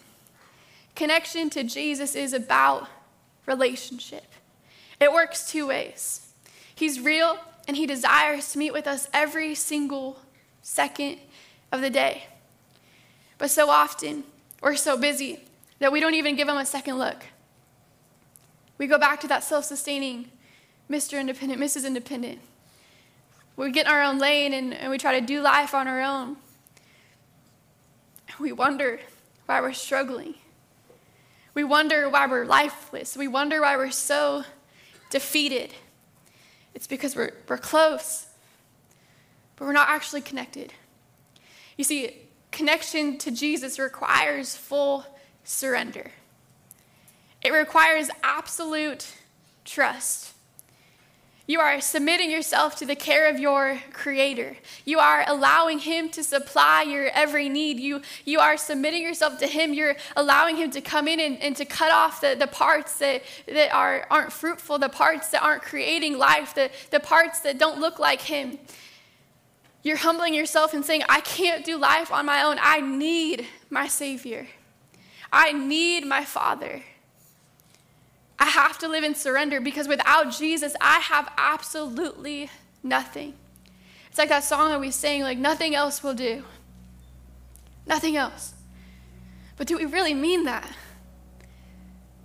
Connection 0.94 1.48
to 1.50 1.62
Jesus 1.62 2.14
is 2.14 2.32
about 2.32 2.88
relationship. 3.46 4.24
It 5.00 5.12
works 5.12 5.50
two 5.50 5.66
ways. 5.66 6.32
He's 6.74 7.00
real 7.00 7.38
and 7.66 7.76
he 7.76 7.86
desires 7.86 8.52
to 8.52 8.58
meet 8.58 8.72
with 8.72 8.86
us 8.86 9.08
every 9.12 9.54
single 9.54 10.18
second 10.62 11.18
of 11.70 11.80
the 11.80 11.90
day. 11.90 12.24
But 13.36 13.50
so 13.50 13.70
often, 13.70 14.24
we're 14.60 14.76
so 14.76 14.96
busy 14.96 15.40
that 15.78 15.92
we 15.92 16.00
don't 16.00 16.14
even 16.14 16.34
give 16.34 16.48
him 16.48 16.56
a 16.56 16.66
second 16.66 16.98
look. 16.98 17.24
We 18.78 18.86
go 18.86 18.98
back 18.98 19.20
to 19.20 19.28
that 19.28 19.44
self 19.44 19.64
sustaining 19.64 20.30
Mr. 20.90 21.20
Independent, 21.20 21.60
Mrs. 21.60 21.86
Independent. 21.86 22.40
We 23.56 23.70
get 23.72 23.86
in 23.86 23.92
our 23.92 24.02
own 24.02 24.18
lane 24.18 24.54
and, 24.54 24.72
and 24.72 24.90
we 24.90 24.98
try 24.98 25.18
to 25.18 25.26
do 25.26 25.40
life 25.40 25.74
on 25.74 25.88
our 25.88 26.00
own. 26.00 26.36
We 28.38 28.52
wonder 28.52 29.00
why 29.46 29.60
we're 29.60 29.72
struggling. 29.72 30.34
We 31.54 31.64
wonder 31.64 32.08
why 32.08 32.26
we're 32.26 32.44
lifeless. 32.44 33.16
We 33.16 33.26
wonder 33.26 33.60
why 33.60 33.76
we're 33.76 33.90
so 33.90 34.44
defeated. 35.10 35.74
It's 36.74 36.86
because 36.86 37.16
we're, 37.16 37.32
we're 37.48 37.58
close, 37.58 38.26
but 39.56 39.64
we're 39.64 39.72
not 39.72 39.88
actually 39.88 40.20
connected. 40.20 40.72
You 41.76 41.84
see, 41.84 42.16
connection 42.50 43.18
to 43.18 43.30
Jesus 43.30 43.78
requires 43.78 44.56
full 44.56 45.04
surrender. 45.44 46.10
It 47.42 47.52
requires 47.52 48.10
absolute 48.22 49.06
trust. 49.64 50.34
You 51.48 51.60
are 51.60 51.80
submitting 51.80 52.30
yourself 52.30 52.76
to 52.76 52.84
the 52.84 52.94
care 52.94 53.26
of 53.26 53.40
your 53.40 53.80
Creator. 53.94 54.58
You 54.84 54.98
are 54.98 55.24
allowing 55.26 55.78
Him 55.78 56.10
to 56.10 56.22
supply 56.22 56.82
your 56.82 57.08
every 57.14 57.48
need. 57.48 57.80
You, 57.80 58.02
you 58.26 58.38
are 58.38 58.58
submitting 58.58 59.02
yourself 59.02 59.38
to 59.38 59.46
Him. 59.46 59.72
You're 59.72 59.96
allowing 60.14 60.56
Him 60.56 60.70
to 60.72 60.82
come 60.82 61.08
in 61.08 61.18
and, 61.18 61.40
and 61.40 61.56
to 61.56 61.64
cut 61.64 61.90
off 61.90 62.20
the, 62.20 62.36
the 62.38 62.48
parts 62.48 62.98
that, 62.98 63.22
that 63.46 63.74
are, 63.74 64.06
aren't 64.10 64.30
fruitful, 64.30 64.78
the 64.78 64.90
parts 64.90 65.30
that 65.30 65.42
aren't 65.42 65.62
creating 65.62 66.18
life, 66.18 66.54
the, 66.54 66.70
the 66.90 67.00
parts 67.00 67.40
that 67.40 67.56
don't 67.56 67.80
look 67.80 67.98
like 67.98 68.20
Him. 68.20 68.58
You're 69.82 69.96
humbling 69.96 70.34
yourself 70.34 70.74
and 70.74 70.84
saying, 70.84 71.00
I 71.08 71.22
can't 71.22 71.64
do 71.64 71.78
life 71.78 72.12
on 72.12 72.26
my 72.26 72.42
own. 72.42 72.58
I 72.60 72.82
need 72.82 73.46
my 73.70 73.88
Savior. 73.88 74.48
I 75.32 75.52
need 75.52 76.04
my 76.04 76.26
Father. 76.26 76.82
I 78.38 78.46
have 78.46 78.78
to 78.78 78.88
live 78.88 79.04
in 79.04 79.14
surrender 79.14 79.60
because 79.60 79.88
without 79.88 80.32
Jesus, 80.32 80.74
I 80.80 81.00
have 81.00 81.32
absolutely 81.36 82.50
nothing. 82.82 83.34
It's 84.08 84.18
like 84.18 84.28
that 84.28 84.44
song 84.44 84.70
that 84.70 84.80
we 84.80 84.90
sing, 84.90 85.22
like, 85.22 85.38
nothing 85.38 85.74
else 85.74 86.02
will 86.02 86.14
do. 86.14 86.44
Nothing 87.86 88.16
else. 88.16 88.54
But 89.56 89.66
do 89.66 89.76
we 89.76 89.86
really 89.86 90.14
mean 90.14 90.44
that? 90.44 90.70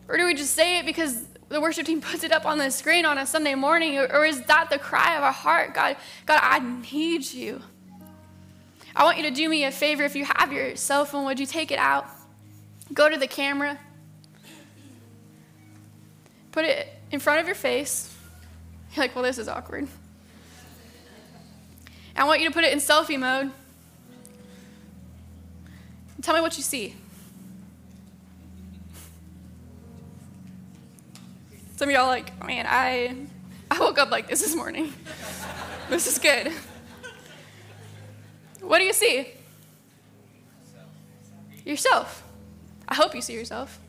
Or 0.07 0.17
do 0.17 0.25
we 0.25 0.35
just 0.35 0.53
say 0.53 0.79
it 0.79 0.85
because 0.85 1.25
the 1.49 1.59
worship 1.59 1.85
team 1.85 2.01
puts 2.09 2.23
it 2.23 2.31
up 2.31 2.45
on 2.45 2.57
the 2.57 2.69
screen 2.69 3.05
on 3.05 3.17
a 3.17 3.25
Sunday 3.25 3.55
morning? 3.55 3.97
Or, 3.97 4.25
is 4.25 4.41
that 4.43 4.69
the 4.69 4.77
cry 4.77 5.15
of 5.15 5.23
our 5.23 5.31
heart? 5.31 5.73
God, 5.73 5.97
God, 6.25 6.39
I 6.43 6.59
need 6.59 7.31
you. 7.31 7.61
I 8.95 9.03
want 9.03 9.17
you 9.17 9.23
to 9.23 9.31
do 9.31 9.49
me 9.49 9.63
a 9.65 9.71
favor. 9.71 10.03
If 10.03 10.15
you 10.15 10.25
have 10.25 10.53
your 10.53 10.75
cell 10.75 11.05
phone, 11.05 11.25
would 11.25 11.39
you 11.39 11.47
take 11.47 11.71
it 11.71 11.79
out? 11.79 12.05
Go 12.93 13.09
to 13.09 13.17
the 13.17 13.27
camera. 13.27 13.79
Put 16.53 16.65
it 16.65 16.87
in 17.11 17.19
front 17.19 17.39
of 17.41 17.47
your 17.47 17.55
face. 17.55 18.15
You're 18.93 19.05
like, 19.05 19.15
well, 19.15 19.23
this 19.23 19.39
is 19.39 19.47
awkward. 19.47 19.87
I 22.15 22.25
want 22.25 22.41
you 22.41 22.47
to 22.47 22.53
put 22.53 22.63
it 22.63 22.71
in 22.71 22.79
selfie 22.79 23.19
mode. 23.19 23.51
Tell 26.21 26.35
me 26.35 26.41
what 26.41 26.55
you 26.55 26.63
see. 26.63 26.95
Some 31.75 31.89
of 31.89 31.95
y'all 31.95 32.05
like, 32.05 32.45
man, 32.45 32.67
I, 32.69 33.15
I 33.71 33.79
woke 33.79 33.97
up 33.97 34.11
like 34.11 34.29
this 34.29 34.41
this 34.41 34.55
morning. 34.55 34.93
this 35.89 36.05
is 36.05 36.19
good. 36.19 36.53
What 38.61 38.77
do 38.77 38.85
you 38.85 38.93
see? 38.93 39.27
Yourself. 41.65 42.23
I 42.87 42.93
hope 42.93 43.15
you 43.15 43.21
see 43.21 43.33
yourself. 43.33 43.79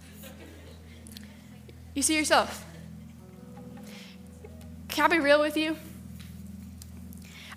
You 1.94 2.02
see 2.02 2.16
yourself. 2.16 2.64
Can 4.88 5.04
I 5.04 5.08
be 5.08 5.20
real 5.20 5.40
with 5.40 5.56
you? 5.56 5.76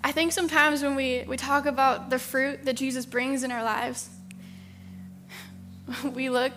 I 0.02 0.12
think 0.12 0.32
sometimes 0.32 0.82
when 0.82 0.94
we, 0.94 1.24
we 1.26 1.36
talk 1.36 1.66
about 1.66 2.08
the 2.08 2.18
fruit 2.18 2.64
that 2.64 2.76
Jesus 2.76 3.04
brings 3.04 3.42
in 3.42 3.50
our 3.50 3.64
lives, 3.64 4.08
we 6.14 6.30
look 6.30 6.52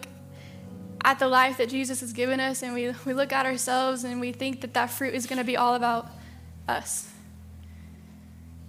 at 1.03 1.17
the 1.17 1.27
life 1.27 1.57
that 1.57 1.69
Jesus 1.69 2.01
has 2.01 2.13
given 2.13 2.39
us 2.39 2.61
and 2.61 2.73
we, 2.73 2.93
we 3.05 3.13
look 3.13 3.33
at 3.33 3.45
ourselves 3.45 4.03
and 4.03 4.21
we 4.21 4.31
think 4.31 4.61
that 4.61 4.73
that 4.75 4.91
fruit 4.91 5.13
is 5.15 5.25
going 5.25 5.39
to 5.39 5.43
be 5.43 5.57
all 5.57 5.73
about 5.73 6.09
us. 6.67 7.09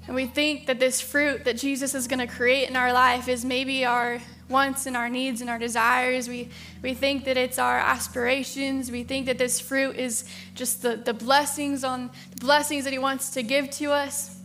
And 0.07 0.16
we 0.16 0.27
think 0.27 0.66
that 0.66 0.81
this 0.81 1.01
fruit 1.01 1.44
that 1.44 1.59
Jesus 1.59 1.94
is 1.94 2.09
going 2.09 2.18
to 2.18 2.27
create 2.27 2.68
in 2.68 2.77
our 2.77 2.92
life 2.92 3.29
is 3.29 3.44
maybe 3.44 3.85
our 3.85 4.20
wants 4.53 4.87
and 4.87 4.97
our 4.97 5.09
needs 5.09 5.41
and 5.41 5.51
our 5.51 5.59
desires. 5.59 6.29
We, 6.29 6.51
we 6.83 6.95
think 6.95 7.25
that 7.25 7.37
it's 7.37 7.59
our 7.59 7.79
aspirations. 7.79 8.91
We 8.91 9.03
think 9.03 9.27
that 9.27 9.38
this 9.38 9.59
fruit 9.59 9.97
is 9.97 10.25
just 10.55 10.83
the, 10.83 10.97
the 10.97 11.15
blessings 11.15 11.83
on 11.83 12.11
the 12.31 12.41
blessings 12.41 12.85
that 12.85 12.93
He 12.93 12.99
wants 12.99 13.31
to 13.31 13.43
give 13.43 13.71
to 13.73 13.91
us. 13.91 14.38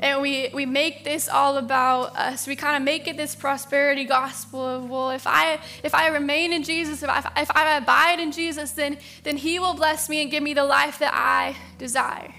And 0.00 0.22
we, 0.22 0.48
we 0.54 0.64
make 0.64 1.02
this 1.02 1.28
all 1.28 1.56
about 1.56 2.14
us. 2.16 2.46
We 2.46 2.54
kind 2.54 2.76
of 2.76 2.82
make 2.82 3.08
it 3.08 3.16
this 3.16 3.34
prosperity 3.34 4.04
gospel 4.04 4.64
of, 4.64 4.88
well, 4.88 5.10
if 5.10 5.26
I, 5.26 5.58
if 5.82 5.92
I 5.92 6.06
remain 6.08 6.52
in 6.52 6.62
Jesus, 6.62 7.02
if 7.02 7.08
I, 7.10 7.18
if 7.36 7.50
I 7.50 7.76
abide 7.76 8.20
in 8.20 8.30
Jesus, 8.30 8.70
then, 8.72 8.98
then 9.24 9.36
He 9.36 9.58
will 9.58 9.74
bless 9.74 10.08
me 10.08 10.22
and 10.22 10.30
give 10.30 10.42
me 10.42 10.54
the 10.54 10.64
life 10.64 11.00
that 11.00 11.12
I 11.12 11.56
desire. 11.78 12.32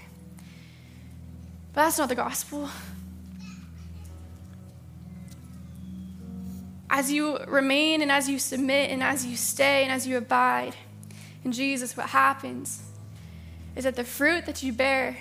But 1.74 1.82
that's 1.84 1.98
not 1.98 2.08
the 2.08 2.14
gospel. 2.14 2.70
As 6.90 7.10
you 7.12 7.38
remain 7.46 8.02
and 8.02 8.10
as 8.10 8.28
you 8.28 8.40
submit 8.40 8.90
and 8.90 9.00
as 9.02 9.24
you 9.24 9.36
stay 9.36 9.84
and 9.84 9.92
as 9.92 10.06
you 10.08 10.18
abide 10.18 10.74
in 11.44 11.52
Jesus, 11.52 11.96
what 11.96 12.10
happens 12.10 12.82
is 13.76 13.84
that 13.84 13.94
the 13.94 14.04
fruit 14.04 14.44
that 14.46 14.62
you 14.62 14.72
bear 14.72 15.16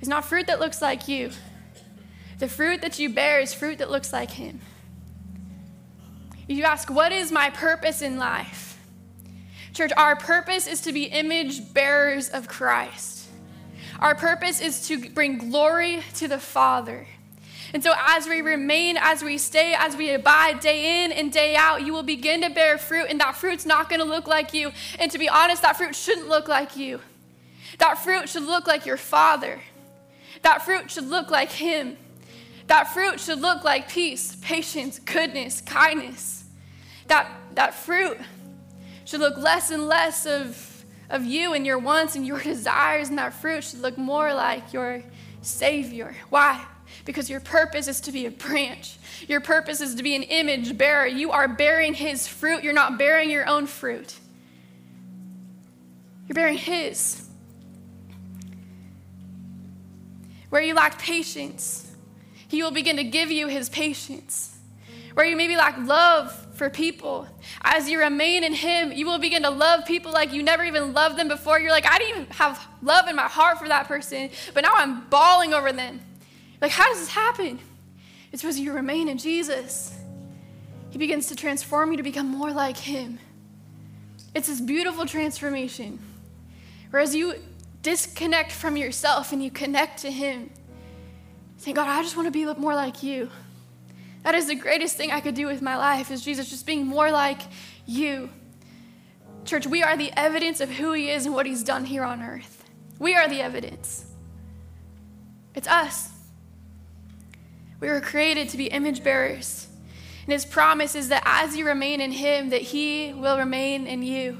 is 0.00 0.08
not 0.08 0.24
fruit 0.24 0.46
that 0.46 0.58
looks 0.58 0.80
like 0.80 1.06
you. 1.06 1.30
The 2.38 2.48
fruit 2.48 2.80
that 2.80 2.98
you 2.98 3.10
bear 3.10 3.40
is 3.40 3.52
fruit 3.52 3.78
that 3.78 3.90
looks 3.90 4.12
like 4.12 4.30
Him. 4.30 4.60
You 6.48 6.64
ask, 6.64 6.90
What 6.90 7.12
is 7.12 7.30
my 7.30 7.50
purpose 7.50 8.00
in 8.00 8.16
life? 8.16 8.78
Church, 9.74 9.92
our 9.96 10.16
purpose 10.16 10.66
is 10.66 10.80
to 10.80 10.92
be 10.92 11.04
image 11.04 11.72
bearers 11.74 12.28
of 12.30 12.48
Christ. 12.48 13.28
Our 14.00 14.14
purpose 14.14 14.60
is 14.60 14.88
to 14.88 15.10
bring 15.10 15.36
glory 15.36 16.02
to 16.14 16.26
the 16.26 16.40
Father. 16.40 17.06
And 17.72 17.82
so, 17.82 17.92
as 17.96 18.26
we 18.26 18.40
remain, 18.40 18.96
as 18.96 19.22
we 19.22 19.38
stay, 19.38 19.74
as 19.76 19.96
we 19.96 20.10
abide 20.10 20.60
day 20.60 21.04
in 21.04 21.12
and 21.12 21.32
day 21.32 21.54
out, 21.54 21.82
you 21.82 21.92
will 21.92 22.02
begin 22.02 22.42
to 22.42 22.50
bear 22.50 22.78
fruit, 22.78 23.06
and 23.08 23.20
that 23.20 23.36
fruit's 23.36 23.66
not 23.66 23.88
going 23.88 24.00
to 24.00 24.06
look 24.06 24.26
like 24.26 24.52
you. 24.52 24.72
And 24.98 25.10
to 25.10 25.18
be 25.18 25.28
honest, 25.28 25.62
that 25.62 25.76
fruit 25.76 25.94
shouldn't 25.94 26.28
look 26.28 26.48
like 26.48 26.76
you. 26.76 27.00
That 27.78 27.98
fruit 27.98 28.28
should 28.28 28.44
look 28.44 28.66
like 28.66 28.86
your 28.86 28.96
Father. 28.96 29.60
That 30.42 30.62
fruit 30.62 30.90
should 30.90 31.06
look 31.06 31.30
like 31.30 31.52
Him. 31.52 31.96
That 32.66 32.92
fruit 32.92 33.20
should 33.20 33.40
look 33.40 33.64
like 33.64 33.88
peace, 33.88 34.36
patience, 34.42 34.98
goodness, 34.98 35.60
kindness. 35.60 36.44
That, 37.06 37.30
that 37.54 37.74
fruit 37.74 38.18
should 39.04 39.20
look 39.20 39.36
less 39.36 39.70
and 39.70 39.86
less 39.88 40.26
of 40.26 40.70
of 41.10 41.24
you 41.24 41.52
and 41.52 41.66
your 41.66 41.78
wants 41.78 42.14
and 42.16 42.26
your 42.26 42.38
desires, 42.42 43.08
and 43.08 43.18
that 43.18 43.34
fruit 43.34 43.64
should 43.64 43.80
look 43.80 43.98
more 43.98 44.32
like 44.32 44.72
your 44.72 45.02
Savior. 45.42 46.16
Why? 46.30 46.64
Because 47.10 47.28
your 47.28 47.40
purpose 47.40 47.88
is 47.88 48.00
to 48.02 48.12
be 48.12 48.26
a 48.26 48.30
branch. 48.30 48.96
Your 49.26 49.40
purpose 49.40 49.80
is 49.80 49.96
to 49.96 50.02
be 50.04 50.14
an 50.14 50.22
image 50.22 50.78
bearer. 50.78 51.08
You 51.08 51.32
are 51.32 51.48
bearing 51.48 51.92
His 51.92 52.28
fruit. 52.28 52.62
You're 52.62 52.72
not 52.72 52.98
bearing 52.98 53.30
your 53.30 53.48
own 53.48 53.66
fruit, 53.66 54.14
you're 56.28 56.34
bearing 56.34 56.56
His. 56.56 57.26
Where 60.50 60.62
you 60.62 60.72
lack 60.72 61.00
patience, 61.00 61.90
He 62.46 62.62
will 62.62 62.70
begin 62.70 62.96
to 62.98 63.04
give 63.04 63.32
you 63.32 63.48
His 63.48 63.68
patience. 63.68 64.56
Where 65.14 65.26
you 65.26 65.36
maybe 65.36 65.56
lack 65.56 65.78
love 65.78 66.32
for 66.54 66.70
people, 66.70 67.26
as 67.62 67.90
you 67.90 67.98
remain 67.98 68.44
in 68.44 68.54
Him, 68.54 68.92
you 68.92 69.04
will 69.04 69.18
begin 69.18 69.42
to 69.42 69.50
love 69.50 69.84
people 69.84 70.12
like 70.12 70.32
you 70.32 70.44
never 70.44 70.62
even 70.62 70.92
loved 70.92 71.18
them 71.18 71.26
before. 71.26 71.58
You're 71.58 71.72
like, 71.72 71.90
I 71.90 71.98
didn't 71.98 72.20
even 72.20 72.32
have 72.34 72.68
love 72.82 73.08
in 73.08 73.16
my 73.16 73.26
heart 73.26 73.58
for 73.58 73.66
that 73.66 73.88
person, 73.88 74.30
but 74.54 74.62
now 74.62 74.74
I'm 74.74 75.08
bawling 75.08 75.52
over 75.52 75.72
them. 75.72 76.00
Like, 76.60 76.72
how 76.72 76.88
does 76.88 77.00
this 77.00 77.08
happen? 77.08 77.58
It's 78.32 78.42
because 78.42 78.58
you 78.58 78.72
remain 78.72 79.08
in 79.08 79.18
Jesus. 79.18 79.96
He 80.90 80.98
begins 80.98 81.28
to 81.28 81.36
transform 81.36 81.92
you 81.92 81.96
to 81.96 82.02
become 82.02 82.26
more 82.26 82.52
like 82.52 82.76
Him. 82.76 83.18
It's 84.34 84.48
this 84.48 84.60
beautiful 84.60 85.06
transformation. 85.06 85.98
Whereas 86.90 87.14
you 87.14 87.34
disconnect 87.82 88.52
from 88.52 88.76
yourself 88.76 89.32
and 89.32 89.42
you 89.42 89.50
connect 89.50 90.00
to 90.02 90.10
Him, 90.10 90.50
saying, 91.56 91.74
God, 91.74 91.88
I 91.88 92.02
just 92.02 92.16
want 92.16 92.26
to 92.26 92.32
be 92.32 92.44
more 92.60 92.74
like 92.74 93.02
you. 93.02 93.30
That 94.22 94.34
is 94.34 94.46
the 94.46 94.54
greatest 94.54 94.96
thing 94.96 95.10
I 95.10 95.20
could 95.20 95.34
do 95.34 95.46
with 95.46 95.62
my 95.62 95.76
life, 95.76 96.10
is 96.10 96.22
Jesus 96.22 96.50
just 96.50 96.66
being 96.66 96.86
more 96.86 97.10
like 97.10 97.40
you. 97.86 98.30
Church, 99.44 99.66
we 99.66 99.82
are 99.82 99.96
the 99.96 100.12
evidence 100.18 100.60
of 100.60 100.70
who 100.70 100.92
He 100.92 101.10
is 101.10 101.24
and 101.24 101.34
what 101.34 101.46
He's 101.46 101.62
done 101.62 101.86
here 101.86 102.04
on 102.04 102.22
earth. 102.22 102.64
We 102.98 103.14
are 103.14 103.28
the 103.28 103.40
evidence. 103.40 104.04
It's 105.54 105.66
us. 105.66 106.10
We 107.80 107.88
were 107.88 108.00
created 108.00 108.48
to 108.50 108.56
be 108.56 108.66
image 108.66 109.02
bearers. 109.02 109.66
And 110.24 110.32
his 110.32 110.44
promise 110.44 110.94
is 110.94 111.08
that 111.08 111.22
as 111.24 111.56
you 111.56 111.66
remain 111.66 112.00
in 112.00 112.12
him, 112.12 112.50
that 112.50 112.62
he 112.62 113.12
will 113.12 113.38
remain 113.38 113.86
in 113.86 114.02
you. 114.02 114.38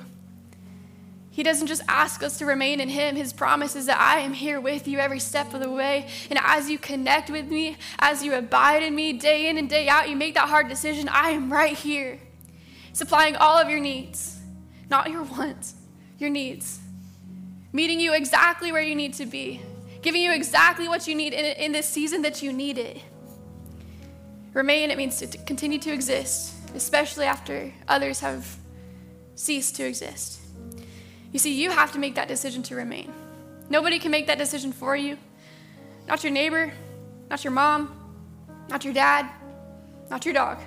He 1.40 1.44
doesn't 1.44 1.68
just 1.68 1.82
ask 1.88 2.22
us 2.22 2.38
to 2.38 2.44
remain 2.44 2.80
in 2.80 2.88
Him. 2.88 3.14
His 3.16 3.32
promise 3.32 3.76
is 3.76 3.86
that 3.86 4.00
I 4.00 4.18
am 4.18 4.34
here 4.34 4.60
with 4.60 4.88
you 4.88 4.98
every 4.98 5.20
step 5.20 5.54
of 5.54 5.60
the 5.60 5.70
way. 5.70 6.08
And 6.28 6.38
as 6.42 6.68
you 6.68 6.76
connect 6.76 7.30
with 7.30 7.46
me, 7.46 7.76
as 7.98 8.22
you 8.22 8.34
abide 8.34 8.82
in 8.82 8.94
me 8.94 9.14
day 9.14 9.48
in 9.48 9.56
and 9.56 9.66
day 9.66 9.88
out, 9.88 10.10
you 10.10 10.16
make 10.16 10.34
that 10.34 10.48
hard 10.48 10.68
decision. 10.68 11.08
I 11.08 11.30
am 11.30 11.52
right 11.52 11.76
here, 11.78 12.18
supplying 12.92 13.36
all 13.36 13.56
of 13.56 13.70
your 13.70 13.78
needs, 13.78 14.40
not 14.90 15.10
your 15.10 15.22
wants, 15.22 15.76
your 16.18 16.30
needs, 16.30 16.80
meeting 17.72 18.00
you 18.00 18.12
exactly 18.12 18.72
where 18.72 18.82
you 18.82 18.96
need 18.96 19.14
to 19.14 19.24
be, 19.24 19.62
giving 20.02 20.22
you 20.22 20.32
exactly 20.32 20.88
what 20.88 21.06
you 21.06 21.14
need 21.14 21.32
in, 21.32 21.44
in 21.44 21.72
this 21.72 21.88
season 21.88 22.22
that 22.22 22.42
you 22.42 22.52
need 22.52 22.76
it. 22.76 23.00
Remain, 24.52 24.90
it 24.90 24.98
means 24.98 25.18
to 25.18 25.26
continue 25.26 25.78
to 25.78 25.92
exist, 25.92 26.54
especially 26.74 27.26
after 27.26 27.72
others 27.88 28.20
have 28.20 28.56
ceased 29.34 29.76
to 29.76 29.84
exist. 29.84 30.40
You 31.32 31.38
see, 31.38 31.52
you 31.52 31.70
have 31.70 31.92
to 31.92 31.98
make 31.98 32.16
that 32.16 32.28
decision 32.28 32.62
to 32.64 32.74
remain. 32.74 33.12
Nobody 33.68 33.98
can 34.00 34.10
make 34.10 34.26
that 34.26 34.38
decision 34.38 34.72
for 34.72 34.96
you. 34.96 35.16
Not 36.08 36.24
your 36.24 36.32
neighbor, 36.32 36.72
not 37.30 37.44
your 37.44 37.52
mom, 37.52 37.94
not 38.68 38.84
your 38.84 38.92
dad, 38.92 39.30
not 40.10 40.24
your 40.24 40.34
dog. 40.34 40.58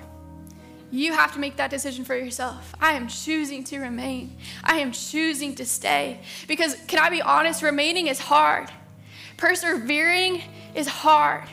You 0.90 1.12
have 1.12 1.32
to 1.34 1.38
make 1.38 1.56
that 1.56 1.70
decision 1.70 2.04
for 2.04 2.16
yourself. 2.16 2.74
I 2.80 2.92
am 2.92 3.08
choosing 3.08 3.64
to 3.64 3.78
remain. 3.80 4.36
I 4.62 4.78
am 4.78 4.92
choosing 4.92 5.54
to 5.56 5.66
stay. 5.66 6.20
Because, 6.48 6.76
can 6.86 7.00
I 7.00 7.10
be 7.10 7.20
honest? 7.20 7.62
Remaining 7.62 8.06
is 8.06 8.20
hard, 8.20 8.70
persevering 9.36 10.42
is 10.74 10.86
hard. 10.86 11.48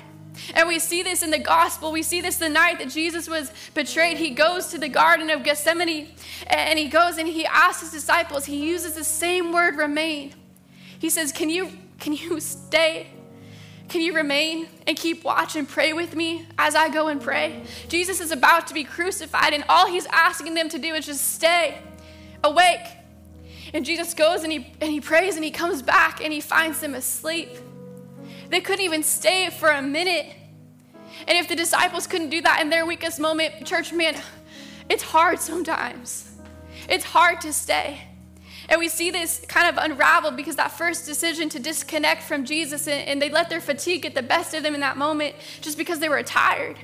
And 0.54 0.68
we 0.68 0.80
see 0.80 1.04
this 1.04 1.24
in 1.24 1.32
the 1.32 1.40
gospel. 1.40 1.92
We 1.92 2.04
see 2.04 2.22
this 2.22 2.38
the 2.38 2.50
night 2.50 2.80
that 2.80 2.90
Jesus 2.90 3.30
was 3.30 3.52
betrayed. 3.74 4.18
He 4.18 4.32
goes 4.32 4.68
to 4.68 4.78
the 4.78 4.90
Garden 4.90 5.30
of 5.30 5.44
Gethsemane 5.44 6.10
and 6.48 6.78
he 6.78 6.88
goes 6.88 7.18
and 7.18 7.28
he 7.28 7.46
asks 7.46 7.82
his 7.82 7.92
disciples, 7.92 8.46
he 8.46 8.66
uses 8.66 8.94
the 8.94 9.04
same 9.04 9.52
word 9.52 9.78
remain. 9.78 10.34
He 11.00 11.10
says, 11.10 11.32
Can 11.32 11.50
you, 11.50 11.72
can 12.00 12.14
you 12.14 12.40
stay? 12.40 13.08
Can 13.90 14.00
you 14.00 14.14
remain 14.14 14.70
and 14.88 14.96
keep 14.96 15.26
watch 15.26 15.58
and 15.58 15.68
pray 15.68 15.92
with 15.92 16.16
me 16.16 16.46
as 16.58 16.76
I 16.76 16.88
go 16.88 17.10
and 17.10 17.22
pray? 17.22 17.64
Jesus 17.90 18.22
is 18.22 18.32
about 18.32 18.68
to 18.68 18.74
be 18.74 18.86
crucified, 18.86 19.54
and 19.54 19.66
all 19.68 19.86
he's 19.86 20.06
asking 20.06 20.54
them 20.54 20.70
to 20.70 20.80
do 20.80 20.94
is 20.94 21.06
just 21.06 21.34
stay 21.34 21.78
awake. 22.42 22.88
And 23.74 23.86
Jesus 23.86 24.14
goes 24.14 24.44
and 24.44 24.52
he, 24.52 24.74
and 24.80 24.92
he 24.92 25.02
prays 25.02 25.36
and 25.36 25.44
he 25.44 25.52
comes 25.52 25.82
back 25.82 26.24
and 26.24 26.32
he 26.32 26.40
finds 26.40 26.80
them 26.80 26.96
asleep. 26.96 27.50
They 28.52 28.60
couldn't 28.60 28.84
even 28.84 29.02
stay 29.02 29.50
for 29.50 29.70
a 29.70 29.82
minute. 29.82 30.26
And 31.26 31.38
if 31.38 31.48
the 31.48 31.56
disciples 31.56 32.06
couldn't 32.06 32.30
do 32.30 32.42
that 32.42 32.62
in 32.62 32.70
their 32.70 32.86
weakest 32.86 33.18
moment, 33.18 33.66
church, 33.66 33.94
man, 33.94 34.22
it's 34.90 35.04
hard 35.04 35.40
sometimes. 35.40 36.30
It's 36.90 37.06
hard 37.06 37.40
to 37.42 37.54
stay. 37.54 38.02
And 38.68 38.78
we 38.78 38.90
see 38.90 39.10
this 39.10 39.44
kind 39.48 39.70
of 39.70 39.82
unravel 39.82 40.32
because 40.32 40.58
that 40.58 40.72
first 40.72 41.06
decision 41.06 41.48
to 41.50 41.60
disconnect 41.60 42.24
from 42.24 42.44
Jesus 42.44 42.88
and, 42.88 43.08
and, 43.08 43.22
they 43.22 43.30
let 43.30 43.50
their 43.50 43.62
fatigue 43.62 44.02
get 44.02 44.16
the 44.16 44.22
best 44.22 44.54
of 44.54 44.64
them 44.64 44.76
in 44.76 44.82
that 44.82 44.98
moment 44.98 45.36
just 45.62 45.78
because 45.78 46.00
they 46.00 46.10
were 46.10 46.22
tired. 46.22 46.78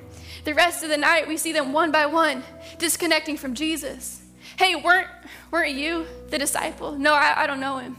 The 0.46 0.54
rest 0.54 0.84
of 0.84 0.90
the 0.90 0.98
night, 0.98 1.28
we 1.28 1.36
see 1.36 1.52
them 1.52 1.74
one 1.74 1.92
by 1.92 2.06
one 2.06 2.44
disconnecting 2.78 3.36
from 3.36 3.54
Jesus. 3.54 4.22
Hey, 4.58 4.76
weren't, 4.76 5.08
weren't 5.52 5.74
you 5.74 6.08
the 6.30 6.38
disciple? 6.38 6.94
No, 6.94 7.14
I, 7.14 7.44
I 7.44 7.48
don't 7.48 7.60
know 7.60 7.78
him. 7.78 7.98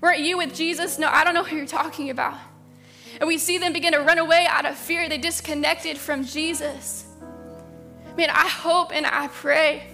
Weren't 0.00 0.20
you 0.20 0.38
with 0.38 0.54
Jesus? 0.54 0.98
No, 0.98 1.08
I 1.08 1.22
don't 1.22 1.34
know 1.34 1.44
who 1.44 1.56
you're 1.56 1.66
talking 1.66 2.10
about. 2.10 2.36
And 3.20 3.28
we 3.28 3.38
see 3.38 3.58
them 3.58 3.72
begin 3.72 3.92
to 3.92 4.00
run 4.00 4.18
away 4.18 4.46
out 4.48 4.64
of 4.64 4.76
fear. 4.76 5.08
They 5.08 5.18
disconnected 5.18 5.98
from 5.98 6.24
Jesus. 6.24 7.04
Man, 8.16 8.30
I 8.30 8.48
hope 8.48 8.92
and 8.92 9.06
I 9.06 9.28
pray 9.28 9.86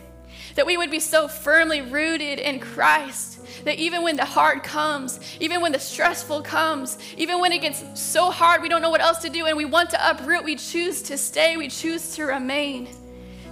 that 0.54 0.64
we 0.64 0.76
would 0.76 0.90
be 0.90 1.00
so 1.00 1.28
firmly 1.28 1.82
rooted 1.82 2.38
in 2.38 2.60
Christ 2.60 3.64
that 3.64 3.78
even 3.78 4.02
when 4.02 4.16
the 4.16 4.24
hard 4.24 4.62
comes, 4.62 5.20
even 5.40 5.60
when 5.60 5.72
the 5.72 5.78
stressful 5.78 6.42
comes, 6.42 6.98
even 7.16 7.40
when 7.40 7.52
it 7.52 7.60
gets 7.60 7.84
so 8.00 8.30
hard 8.30 8.62
we 8.62 8.68
don't 8.68 8.80
know 8.80 8.90
what 8.90 9.00
else 9.00 9.18
to 9.18 9.28
do 9.28 9.46
and 9.46 9.56
we 9.56 9.64
want 9.64 9.90
to 9.90 10.10
uproot, 10.10 10.44
we 10.44 10.56
choose 10.56 11.02
to 11.02 11.18
stay, 11.18 11.56
we 11.56 11.68
choose 11.68 12.14
to 12.14 12.24
remain. 12.24 12.88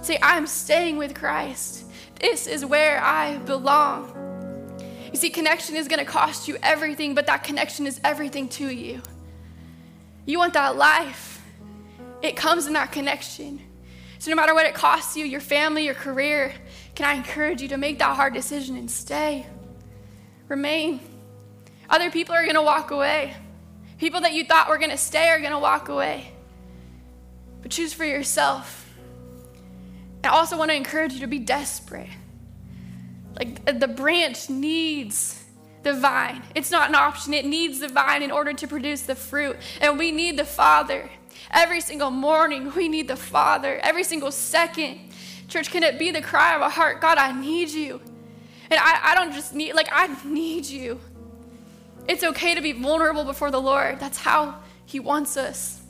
Say, 0.01 0.17
I'm 0.21 0.47
staying 0.47 0.97
with 0.97 1.13
Christ. 1.13 1.85
This 2.19 2.47
is 2.47 2.65
where 2.65 3.01
I 3.03 3.37
belong. 3.39 4.11
You 5.11 5.17
see, 5.17 5.29
connection 5.29 5.75
is 5.75 5.87
going 5.87 5.99
to 5.99 6.05
cost 6.05 6.47
you 6.47 6.57
everything, 6.63 7.13
but 7.13 7.27
that 7.27 7.43
connection 7.43 7.85
is 7.87 7.99
everything 8.03 8.49
to 8.49 8.67
you. 8.69 9.01
You 10.25 10.39
want 10.39 10.53
that 10.53 10.75
life, 10.75 11.43
it 12.21 12.35
comes 12.35 12.67
in 12.67 12.73
that 12.73 12.91
connection. 12.91 13.61
So, 14.17 14.31
no 14.31 14.35
matter 14.35 14.53
what 14.53 14.65
it 14.65 14.73
costs 14.73 15.15
you, 15.15 15.25
your 15.25 15.41
family, 15.41 15.85
your 15.85 15.93
career, 15.93 16.53
can 16.95 17.05
I 17.05 17.13
encourage 17.13 17.61
you 17.61 17.67
to 17.69 17.77
make 17.77 17.99
that 17.99 18.15
hard 18.15 18.33
decision 18.33 18.75
and 18.75 18.89
stay? 18.89 19.45
Remain. 20.47 20.99
Other 21.89 22.09
people 22.09 22.33
are 22.33 22.43
going 22.43 22.55
to 22.55 22.61
walk 22.61 22.91
away. 22.91 23.35
People 23.97 24.21
that 24.21 24.33
you 24.33 24.43
thought 24.43 24.67
were 24.67 24.77
going 24.77 24.91
to 24.91 24.97
stay 24.97 25.27
are 25.29 25.39
going 25.39 25.51
to 25.51 25.59
walk 25.59 25.89
away. 25.89 26.31
But 27.61 27.71
choose 27.71 27.93
for 27.93 28.05
yourself. 28.05 28.89
I 30.23 30.29
also 30.29 30.57
want 30.57 30.71
to 30.71 30.75
encourage 30.75 31.13
you 31.13 31.19
to 31.19 31.27
be 31.27 31.39
desperate. 31.39 32.09
Like 33.35 33.79
the 33.79 33.87
branch 33.87 34.49
needs 34.49 35.44
the 35.85 35.93
vine. 35.93 36.41
It's 36.55 36.71
not 36.71 36.89
an 36.89 36.95
option, 36.95 37.33
it 37.33 37.45
needs 37.45 37.79
the 37.79 37.87
vine 37.87 38.23
in 38.23 38.31
order 38.31 38.51
to 38.53 38.67
produce 38.67 39.03
the 39.03 39.15
fruit. 39.15 39.55
And 39.79 39.97
we 39.97 40.11
need 40.11 40.37
the 40.37 40.43
Father. 40.43 41.09
Every 41.51 41.79
single 41.79 42.09
morning, 42.09 42.73
we 42.75 42.89
need 42.89 43.07
the 43.07 43.15
Father. 43.15 43.79
Every 43.83 44.03
single 44.03 44.31
second. 44.31 44.99
Church, 45.47 45.69
can 45.69 45.83
it 45.83 45.99
be 45.99 46.09
the 46.09 46.23
cry 46.23 46.55
of 46.55 46.61
a 46.61 46.69
heart? 46.69 47.01
God, 47.01 47.19
I 47.19 47.39
need 47.39 47.69
you. 47.69 48.01
And 48.71 48.79
I, 48.79 49.11
I 49.11 49.15
don't 49.15 49.31
just 49.31 49.53
need, 49.53 49.75
like, 49.75 49.87
I 49.91 50.07
need 50.25 50.65
you. 50.65 50.99
It's 52.09 52.23
okay 52.23 52.55
to 52.55 52.61
be 52.61 52.71
vulnerable 52.71 53.23
before 53.23 53.51
the 53.51 53.61
Lord. 53.61 53.99
That's 53.99 54.17
how 54.17 54.55
He 54.87 54.99
wants 54.99 55.37
us. 55.37 55.81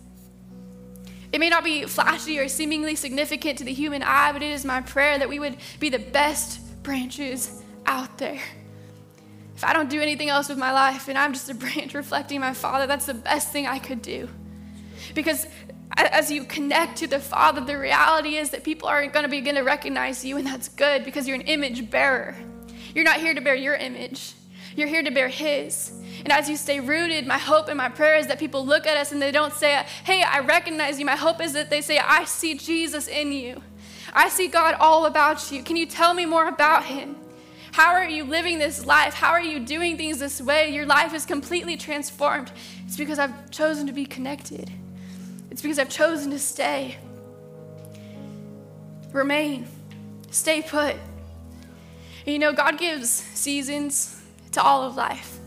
It 1.31 1.39
may 1.39 1.49
not 1.49 1.63
be 1.63 1.85
flashy 1.85 2.37
or 2.37 2.49
seemingly 2.49 2.95
significant 2.95 3.59
to 3.59 3.63
the 3.63 3.73
human 3.73 4.03
eye, 4.03 4.33
but 4.33 4.43
it 4.43 4.51
is 4.51 4.65
my 4.65 4.81
prayer 4.81 5.17
that 5.17 5.29
we 5.29 5.39
would 5.39 5.55
be 5.79 5.87
the 5.87 5.99
best 5.99 6.83
branches 6.83 7.63
out 7.85 8.17
there 8.17 8.41
if 9.55 9.63
I 9.63 9.73
don't 9.73 9.89
do 9.89 10.01
anything 10.01 10.29
else 10.29 10.49
with 10.49 10.57
my 10.57 10.71
life 10.71 11.07
and 11.07 11.17
I'm 11.17 11.33
just 11.33 11.49
a 11.49 11.53
branch 11.53 11.93
reflecting 11.93 12.41
my 12.41 12.53
Father, 12.53 12.87
that's 12.87 13.05
the 13.05 13.13
best 13.13 13.51
thing 13.51 13.65
I 13.67 13.79
could 13.79 14.01
do. 14.01 14.27
Because 15.13 15.47
as 15.95 16.29
you 16.29 16.43
connect 16.43 16.97
to 16.97 17.07
the 17.07 17.19
Father, 17.19 17.61
the 17.61 17.77
reality 17.77 18.35
is 18.35 18.49
that 18.49 18.63
people 18.63 18.87
are 18.87 19.05
going 19.07 19.23
to 19.23 19.29
begin 19.29 19.55
to 19.55 19.61
recognize 19.61 20.25
you, 20.25 20.37
and 20.37 20.45
that's 20.45 20.67
good 20.67 21.05
because 21.05 21.27
you're 21.27 21.35
an 21.35 21.41
image 21.41 21.89
bearer. 21.89 22.35
You're 22.93 23.05
not 23.05 23.17
here 23.17 23.33
to 23.33 23.41
bear 23.41 23.55
your 23.55 23.75
image, 23.75 24.33
you're 24.75 24.87
here 24.87 25.03
to 25.03 25.11
bear 25.11 25.29
His. 25.29 25.91
And 26.19 26.31
as 26.31 26.49
you 26.49 26.57
stay 26.57 26.79
rooted, 26.79 27.27
my 27.27 27.37
hope 27.37 27.67
and 27.67 27.77
my 27.77 27.89
prayer 27.89 28.17
is 28.17 28.27
that 28.27 28.39
people 28.39 28.65
look 28.65 28.87
at 28.87 28.97
us 28.97 29.11
and 29.11 29.21
they 29.21 29.31
don't 29.31 29.53
say, 29.53 29.85
Hey, 30.03 30.23
I 30.23 30.39
recognize 30.39 30.97
you. 30.97 31.05
My 31.05 31.15
hope 31.15 31.41
is 31.41 31.53
that 31.53 31.69
they 31.69 31.81
say, 31.81 31.99
I 31.99 32.23
see 32.23 32.55
Jesus 32.55 33.07
in 33.07 33.31
you. 33.31 33.61
I 34.13 34.29
see 34.29 34.47
God 34.47 34.75
all 34.79 35.05
about 35.05 35.51
you. 35.51 35.61
Can 35.61 35.75
you 35.75 35.85
tell 35.85 36.13
me 36.13 36.25
more 36.25 36.47
about 36.47 36.85
Him? 36.85 37.17
How 37.75 37.91
are 37.91 38.07
you 38.07 38.23
living 38.23 38.57
this 38.57 38.85
life? 38.85 39.13
How 39.13 39.31
are 39.31 39.43
you 39.43 39.59
doing 39.59 39.97
things 39.97 40.17
this 40.17 40.39
way? 40.39 40.69
Your 40.69 40.85
life 40.85 41.13
is 41.13 41.25
completely 41.25 41.75
transformed. 41.75 42.49
It's 42.85 42.95
because 42.95 43.19
I've 43.19 43.51
chosen 43.51 43.85
to 43.87 43.91
be 43.91 44.05
connected, 44.05 44.71
it's 45.51 45.61
because 45.61 45.77
I've 45.77 45.89
chosen 45.89 46.31
to 46.31 46.39
stay. 46.39 46.95
Remain, 49.11 49.67
stay 50.31 50.61
put. 50.61 50.95
And 50.95 52.27
you 52.27 52.39
know, 52.39 52.53
God 52.53 52.77
gives 52.77 53.09
seasons 53.09 54.21
to 54.53 54.63
all 54.63 54.83
of 54.83 54.95
life. 54.95 55.37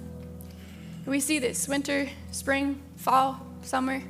We 1.06 1.20
see 1.20 1.38
this 1.38 1.66
winter, 1.66 2.10
spring, 2.30 2.78
fall, 2.96 3.40
summer. 3.62 4.02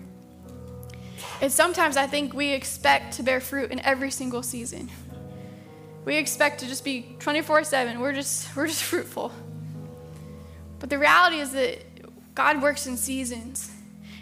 And 1.41 1.53
sometimes 1.53 1.97
I 1.97 2.09
think 2.09 2.35
we 2.35 2.49
expect 2.49 3.13
to 3.19 3.23
bear 3.23 3.39
fruit 3.39 3.71
in 3.71 3.79
every 3.79 4.11
single 4.11 4.43
season. 4.43 4.91
We 6.05 6.17
expect 6.17 6.61
to 6.61 6.67
just 6.67 6.85
be 6.85 7.17
24/7. 7.19 7.99
We're 8.01 8.13
just 8.13 8.55
we're 8.57 8.67
just 8.67 8.83
fruitful. 8.83 9.33
But 10.79 10.91
the 10.91 10.99
reality 10.99 11.41
is 11.41 11.53
that 11.53 12.35
God 12.35 12.63
works 12.63 12.87
in 12.87 12.97
seasons. 12.97 13.71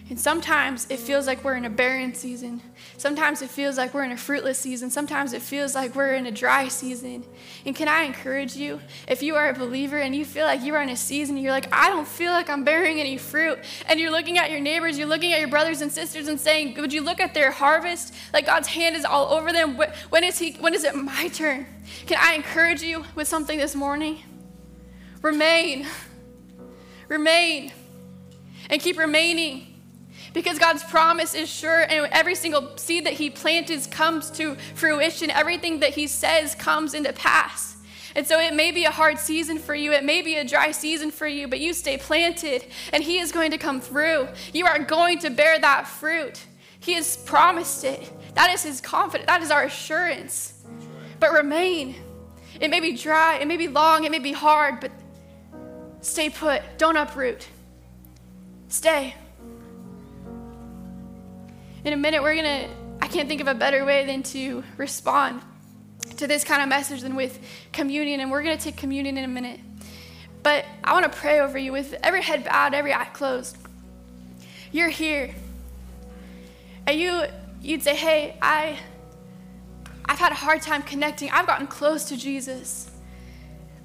And 0.09 0.21
sometimes 0.21 0.87
it 0.89 1.01
feels 1.01 1.27
like 1.27 1.43
we're 1.43 1.57
in 1.57 1.65
a 1.65 1.71
barren 1.71 2.15
season. 2.15 2.63
Sometimes 2.97 3.43
it 3.43 3.51
feels 3.51 3.77
like 3.77 3.93
we're 3.93 4.05
in 4.05 4.13
a 4.13 4.17
fruitless 4.17 4.57
season. 4.57 4.89
Sometimes 4.89 5.33
it 5.33 5.43
feels 5.43 5.75
like 5.75 5.97
we're 5.97 6.15
in 6.15 6.27
a 6.27 6.31
dry 6.31 6.69
season. 6.69 7.25
And 7.65 7.75
can 7.75 7.89
I 7.89 8.03
encourage 8.03 8.55
you, 8.55 8.81
if 9.09 9.21
you 9.21 9.35
are 9.35 9.49
a 9.49 9.53
believer 9.53 9.99
and 9.99 10.15
you 10.15 10.25
feel 10.25 10.47
like 10.47 10.63
you 10.63 10.77
are 10.77 10.83
in 10.83 10.91
a 10.91 10.97
season, 10.97 11.37
you're 11.37 11.51
like, 11.51 11.67
I 11.73 11.89
don't 11.89 12.07
feel 12.07 12.31
like 12.31 12.49
I'm 12.49 12.63
bearing 12.63 13.01
any 13.01 13.19
fruit, 13.19 13.59
and 13.89 13.99
you're 13.99 14.13
looking 14.13 14.39
at 14.39 14.49
your 14.49 14.61
neighbors, 14.61 14.97
you're 14.97 15.09
looking 15.09 15.33
at 15.33 15.41
your 15.41 15.49
brothers 15.49 15.81
and 15.81 15.91
sisters 15.91 16.29
and 16.29 16.39
saying, 16.39 16.81
Would 16.81 16.93
you 16.93 17.03
look 17.03 17.19
at 17.19 17.35
their 17.35 17.51
harvest? 17.51 18.15
Like 18.33 18.47
God's 18.47 18.69
hand 18.69 18.95
is 18.95 19.05
all 19.05 19.33
over 19.33 19.53
them. 19.53 19.77
When 20.11 20.23
is, 20.23 20.39
he, 20.39 20.53
when 20.53 20.73
is 20.73 20.85
it 20.85 20.95
my 20.95 21.27
turn? 21.29 21.67
Can 22.07 22.19
I 22.21 22.35
encourage 22.35 22.81
you 22.81 23.05
with 23.17 23.27
something 23.27 23.59
this 23.59 23.75
morning? 23.75 24.23
Remain. 25.21 25.85
Remain. 27.09 27.73
And 28.71 28.81
keep 28.81 28.99
remaining 28.99 29.76
because 30.37 30.59
God's 30.59 30.85
promise 30.85 31.33
is 31.35 31.49
sure, 31.49 31.91
and 31.91 32.13
every 32.13 32.35
single 32.35 32.77
seed 32.77 33.07
that 33.07 33.15
He 33.15 33.31
planted 33.31 33.91
comes 33.91 34.31
to 34.33 34.55
fruition. 34.75 35.31
Everything 35.31 35.81
that 35.81 35.95
He 35.95 36.07
says 36.07 36.55
comes 36.55 36.93
into 36.93 37.11
pass. 37.15 37.79
And 38.15 38.27
so 38.27 38.39
it 38.39 38.53
may 38.53 38.71
be 38.71 38.85
a 38.85 38.91
hard 38.91 39.19
season 39.19 39.59
for 39.59 39.75
you, 39.75 39.93
it 39.93 40.05
may 40.05 40.21
be 40.21 40.37
a 40.37 40.45
dry 40.45 40.73
season 40.73 41.11
for 41.11 41.27
you, 41.27 41.49
but 41.49 41.59
you 41.59 41.73
stay 41.73 41.97
planted, 41.97 42.67
and 42.93 43.03
He 43.03 43.19
is 43.19 43.33
going 43.33 43.51
to 43.53 43.57
come 43.57 43.81
through. 43.81 44.29
You 44.53 44.67
are 44.67 44.79
going 44.79 45.21
to 45.21 45.31
bear 45.31 45.59
that 45.59 45.89
fruit. 45.89 46.45
He 46.81 46.93
has 46.93 47.17
promised 47.17 47.85
it. 47.85 48.13
That 48.35 48.53
is 48.53 48.63
His 48.63 48.83
confidence, 48.83 49.29
that 49.29 49.41
is 49.41 49.51
our 49.51 49.65
assurance. 49.65 50.53
But 51.19 51.33
remain. 51.33 51.95
It 52.61 52.69
may 52.69 52.81
be 52.81 52.95
dry, 52.95 53.39
it 53.39 53.49
may 53.49 53.57
be 53.57 53.69
long, 53.69 54.05
it 54.05 54.11
may 54.11 54.19
be 54.19 54.33
hard, 54.33 54.81
but 54.81 54.93
stay 56.03 56.29
put. 56.29 56.61
Don't 56.77 56.99
uproot. 56.99 57.49
Stay 58.69 59.15
in 61.87 61.93
a 61.93 61.97
minute, 61.97 62.21
we're 62.21 62.35
going 62.35 62.45
to, 62.45 62.69
I 63.01 63.07
can't 63.07 63.29
think 63.29 63.41
of 63.41 63.47
a 63.47 63.55
better 63.55 63.85
way 63.85 64.05
than 64.05 64.25
to 64.25 64.65
respond 64.77 65.41
to 66.17 66.27
this 66.27 66.43
kind 66.43 66.61
of 66.61 66.69
message 66.69 67.03
than 67.03 67.15
with 67.15 67.39
communion. 67.73 68.19
And 68.19 68.29
we're 68.29 68.43
going 68.43 68.59
to 68.59 68.63
take 68.63 68.77
communion 68.77 69.17
in 69.17 69.25
a 69.25 69.29
minute. 69.29 69.61
But 70.43 70.65
I 70.83 70.93
want 70.93 71.11
to 71.11 71.17
pray 71.17 71.39
over 71.39 71.57
you 71.57 71.71
with 71.71 71.95
every 72.03 72.23
head 72.23 72.45
bowed, 72.45 72.75
every 72.75 72.93
eye 72.93 73.05
closed. 73.13 73.57
You're 74.73 74.89
here. 74.89 75.33
And 76.89 76.99
you, 76.99 77.23
you'd 77.63 77.85
say, 77.85 77.95
hey, 77.95 78.37
I, 78.43 78.81
I've 80.07 80.19
had 80.19 80.33
a 80.33 80.37
hard 80.37 80.63
time 80.63 80.83
connecting. 80.83 81.31
I've 81.31 81.47
gotten 81.47 81.69
close 81.69 82.07
to 82.07 82.17
Jesus. 82.17 82.91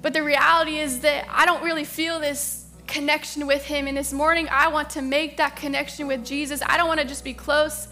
But 0.02 0.12
the 0.12 0.24
reality 0.24 0.78
is 0.78 1.00
that 1.00 1.28
I 1.30 1.46
don't 1.46 1.62
really 1.62 1.84
feel 1.84 2.18
this 2.18 2.61
connection 2.92 3.46
with 3.46 3.64
Him. 3.64 3.86
And 3.88 3.96
this 3.96 4.12
morning, 4.12 4.46
I 4.50 4.68
want 4.68 4.90
to 4.90 5.02
make 5.02 5.38
that 5.38 5.56
connection 5.56 6.06
with 6.06 6.24
Jesus. 6.24 6.62
I 6.66 6.76
don't 6.76 6.88
want 6.88 7.00
to 7.00 7.06
just 7.06 7.24
be 7.24 7.32
close. 7.32 7.88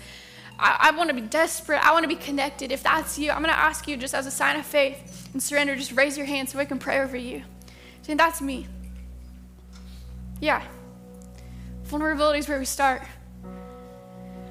I, 0.58 0.88
I 0.88 0.96
want 0.96 1.08
to 1.08 1.14
be 1.14 1.22
desperate. 1.22 1.84
I 1.84 1.92
want 1.92 2.04
to 2.04 2.08
be 2.08 2.16
connected. 2.16 2.70
If 2.70 2.82
that's 2.82 3.18
you, 3.18 3.30
I'm 3.30 3.42
going 3.42 3.54
to 3.54 3.58
ask 3.58 3.88
you 3.88 3.96
just 3.96 4.14
as 4.14 4.26
a 4.26 4.30
sign 4.30 4.58
of 4.58 4.66
faith 4.66 5.30
and 5.32 5.42
surrender, 5.42 5.74
just 5.74 5.92
raise 5.92 6.18
your 6.18 6.26
hand 6.26 6.50
so 6.50 6.58
I 6.58 6.66
can 6.66 6.78
pray 6.78 7.00
over 7.00 7.16
you. 7.16 7.42
Saying, 8.02 8.18
that's 8.18 8.42
me. 8.42 8.68
Yeah. 10.40 10.62
Vulnerability 11.84 12.40
is 12.40 12.48
where 12.48 12.58
we 12.58 12.66
start. 12.66 13.02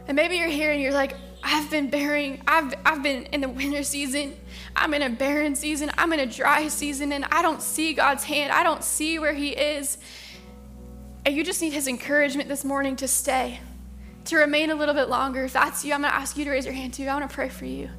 And 0.08 0.16
maybe 0.16 0.38
you're 0.38 0.48
here 0.48 0.72
and 0.72 0.82
you're 0.82 0.94
like, 0.94 1.16
I've 1.44 1.70
been 1.70 1.90
bearing, 1.90 2.42
I've, 2.48 2.74
I've 2.84 3.04
been 3.04 3.24
in 3.28 3.42
the 3.42 3.50
winter 3.50 3.84
season. 3.84 4.36
I'm 4.76 4.94
in 4.94 5.04
a 5.04 5.10
barren 5.10 5.56
season. 5.56 5.92
I'm 5.98 6.12
in 6.12 6.20
a 6.20 6.26
dry 6.26 6.68
season, 6.68 7.14
and 7.14 7.26
I 7.26 7.42
don't 7.42 7.62
see 7.62 7.94
God's 7.94 8.24
hand. 8.24 8.52
I 8.52 8.64
don't 8.64 8.84
see 8.84 9.20
where 9.20 9.34
He 9.34 9.50
is. 9.50 9.98
And 11.26 11.36
you 11.36 11.44
just 11.44 11.62
need 11.62 11.74
his 11.74 11.88
encouragement 11.88 12.50
this 12.50 12.64
morning 12.66 12.96
to 12.98 13.08
stay, 13.08 13.60
to 14.26 14.38
remain 14.38 14.70
a 14.72 14.76
little 14.76 14.96
bit 14.96 15.10
longer. 15.10 15.44
If 15.46 15.54
that's 15.54 15.84
you, 15.86 15.94
I'm 15.94 16.02
going 16.02 16.12
to 16.12 16.18
ask 16.18 16.38
you 16.38 16.46
to 16.46 16.52
raise 16.52 16.66
your 16.66 16.74
hand 16.74 16.94
too. 16.94 17.06
I 17.06 17.14
want 17.14 17.30
to 17.30 17.34
pray 17.34 17.50
for 17.50 17.66
you. 17.66 17.90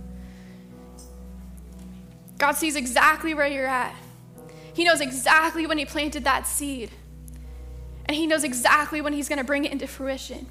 God 2.39 2.53
sees 2.53 2.75
exactly 2.77 3.35
where 3.35 3.47
you're 3.47 3.67
at. 3.67 3.95
He 4.73 4.85
knows 4.85 5.01
exactly 5.01 5.67
when 5.67 5.79
He 5.79 5.85
planted 5.85 6.25
that 6.25 6.47
seed, 6.47 6.91
and 8.07 8.17
He 8.17 8.27
knows 8.27 8.45
exactly 8.45 9.01
when 9.01 9.13
He's 9.13 9.29
going 9.29 9.39
to 9.39 9.45
bring 9.45 9.65
it 9.65 9.73
into 9.73 9.87
fruition. 9.87 10.47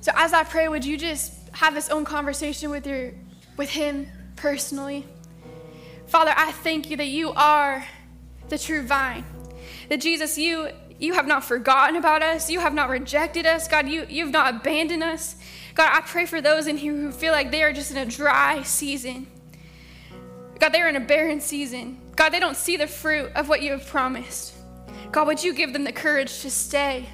So 0.00 0.12
as 0.16 0.34
I 0.34 0.44
pray, 0.44 0.68
would 0.68 0.84
you 0.84 0.98
just 0.98 1.32
have 1.52 1.72
this 1.72 1.88
own 1.88 2.04
conversation 2.04 2.70
with 2.70 2.86
your 2.86 3.12
with 3.56 3.70
him 3.70 4.06
personally? 4.36 5.06
Father, 6.06 6.34
I 6.36 6.52
thank 6.52 6.90
you 6.90 6.98
that 6.98 7.06
you 7.06 7.32
are 7.32 7.86
the 8.48 8.58
true 8.58 8.82
vine. 8.82 9.24
That 9.88 10.00
Jesus, 10.00 10.38
you 10.38 10.70
you 10.98 11.14
have 11.14 11.26
not 11.26 11.44
forgotten 11.44 11.96
about 11.96 12.22
us. 12.22 12.48
You 12.48 12.60
have 12.60 12.72
not 12.72 12.88
rejected 12.88 13.46
us. 13.46 13.68
God, 13.68 13.88
you, 13.88 14.06
you've 14.08 14.30
not 14.30 14.54
abandoned 14.54 15.02
us. 15.02 15.36
God, 15.74 15.90
I 15.92 16.00
pray 16.02 16.24
for 16.24 16.40
those 16.40 16.66
in 16.66 16.76
here 16.76 16.94
who 16.94 17.10
feel 17.10 17.32
like 17.32 17.50
they 17.50 17.62
are 17.62 17.72
just 17.72 17.90
in 17.90 17.96
a 17.96 18.06
dry 18.06 18.62
season. 18.62 19.26
God, 20.60 20.70
they're 20.70 20.88
in 20.88 20.96
a 20.96 21.00
barren 21.00 21.40
season. 21.40 21.98
God, 22.16 22.30
they 22.30 22.38
don't 22.38 22.56
see 22.56 22.76
the 22.76 22.86
fruit 22.86 23.32
of 23.34 23.48
what 23.48 23.60
you 23.60 23.72
have 23.72 23.86
promised. 23.86 24.54
God, 25.10 25.26
would 25.26 25.42
you 25.42 25.52
give 25.52 25.72
them 25.72 25.84
the 25.84 25.92
courage 25.92 26.40
to 26.40 26.50
stay? 26.50 27.08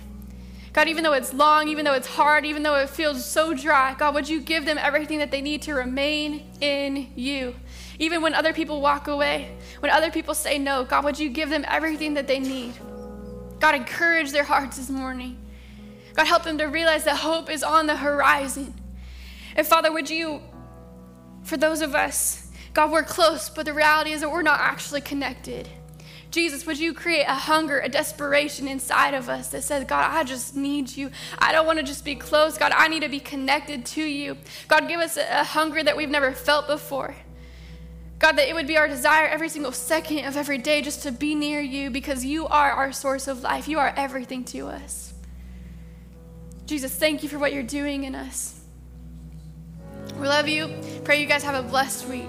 God, 0.72 0.88
even 0.88 1.02
though 1.02 1.14
it's 1.14 1.34
long, 1.34 1.68
even 1.68 1.84
though 1.84 1.94
it's 1.94 2.06
hard, 2.06 2.44
even 2.44 2.62
though 2.62 2.76
it 2.76 2.90
feels 2.90 3.24
so 3.24 3.54
dry, 3.54 3.94
God, 3.98 4.14
would 4.14 4.28
you 4.28 4.40
give 4.40 4.66
them 4.66 4.78
everything 4.78 5.18
that 5.18 5.30
they 5.30 5.40
need 5.40 5.62
to 5.62 5.74
remain 5.74 6.44
in 6.60 7.10
you? 7.16 7.54
Even 8.00 8.22
when 8.22 8.34
other 8.34 8.54
people 8.54 8.80
walk 8.80 9.06
away, 9.08 9.54
when 9.80 9.92
other 9.92 10.10
people 10.10 10.34
say 10.34 10.58
no, 10.58 10.84
God, 10.84 11.04
would 11.04 11.18
you 11.18 11.28
give 11.28 11.50
them 11.50 11.64
everything 11.68 12.14
that 12.14 12.26
they 12.26 12.40
need? 12.40 12.72
God, 13.60 13.74
encourage 13.74 14.32
their 14.32 14.42
hearts 14.42 14.78
this 14.78 14.88
morning. 14.88 15.36
God, 16.14 16.26
help 16.26 16.42
them 16.42 16.56
to 16.58 16.64
realize 16.64 17.04
that 17.04 17.16
hope 17.16 17.50
is 17.50 17.62
on 17.62 17.86
the 17.86 17.96
horizon. 17.96 18.74
And 19.54 19.66
Father, 19.66 19.92
would 19.92 20.08
you, 20.08 20.40
for 21.42 21.58
those 21.58 21.82
of 21.82 21.94
us, 21.94 22.50
God, 22.72 22.90
we're 22.90 23.02
close, 23.02 23.50
but 23.50 23.66
the 23.66 23.74
reality 23.74 24.12
is 24.12 24.22
that 24.22 24.30
we're 24.30 24.40
not 24.40 24.60
actually 24.60 25.02
connected. 25.02 25.68
Jesus, 26.30 26.64
would 26.64 26.78
you 26.78 26.94
create 26.94 27.24
a 27.24 27.34
hunger, 27.34 27.80
a 27.80 27.88
desperation 27.88 28.66
inside 28.66 29.12
of 29.12 29.28
us 29.28 29.48
that 29.48 29.62
says, 29.62 29.84
God, 29.84 30.10
I 30.10 30.24
just 30.24 30.56
need 30.56 30.96
you. 30.96 31.10
I 31.38 31.52
don't 31.52 31.66
want 31.66 31.80
to 31.80 31.84
just 31.84 32.04
be 32.04 32.14
close. 32.14 32.56
God, 32.56 32.72
I 32.74 32.88
need 32.88 33.02
to 33.02 33.08
be 33.08 33.20
connected 33.20 33.84
to 33.86 34.02
you. 34.02 34.38
God, 34.68 34.88
give 34.88 35.00
us 35.00 35.18
a, 35.18 35.44
hunger 35.44 35.82
that 35.82 35.96
we've 35.96 36.08
never 36.08 36.32
felt 36.32 36.66
before. 36.66 37.14
God, 38.20 38.36
that 38.36 38.48
it 38.48 38.54
would 38.54 38.66
be 38.66 38.76
our 38.76 38.86
desire 38.86 39.26
every 39.26 39.48
single 39.48 39.72
second 39.72 40.26
of 40.26 40.36
every 40.36 40.58
day 40.58 40.82
just 40.82 41.02
to 41.04 41.10
be 41.10 41.34
near 41.34 41.60
you 41.60 41.90
because 41.90 42.22
you 42.22 42.46
are 42.46 42.70
our 42.70 42.92
source 42.92 43.26
of 43.26 43.42
life. 43.42 43.66
You 43.66 43.78
are 43.78 43.94
everything 43.96 44.44
to 44.44 44.68
us. 44.68 45.14
Jesus, 46.66 46.94
thank 46.94 47.22
you 47.22 47.30
for 47.30 47.38
what 47.38 47.54
you're 47.54 47.62
doing 47.62 48.04
in 48.04 48.14
us. 48.14 48.60
We 50.18 50.28
love 50.28 50.48
you. 50.48 50.68
Pray 51.02 51.20
you 51.20 51.26
guys 51.26 51.42
have 51.42 51.64
a 51.64 51.66
blessed 51.66 52.08
week. 52.08 52.28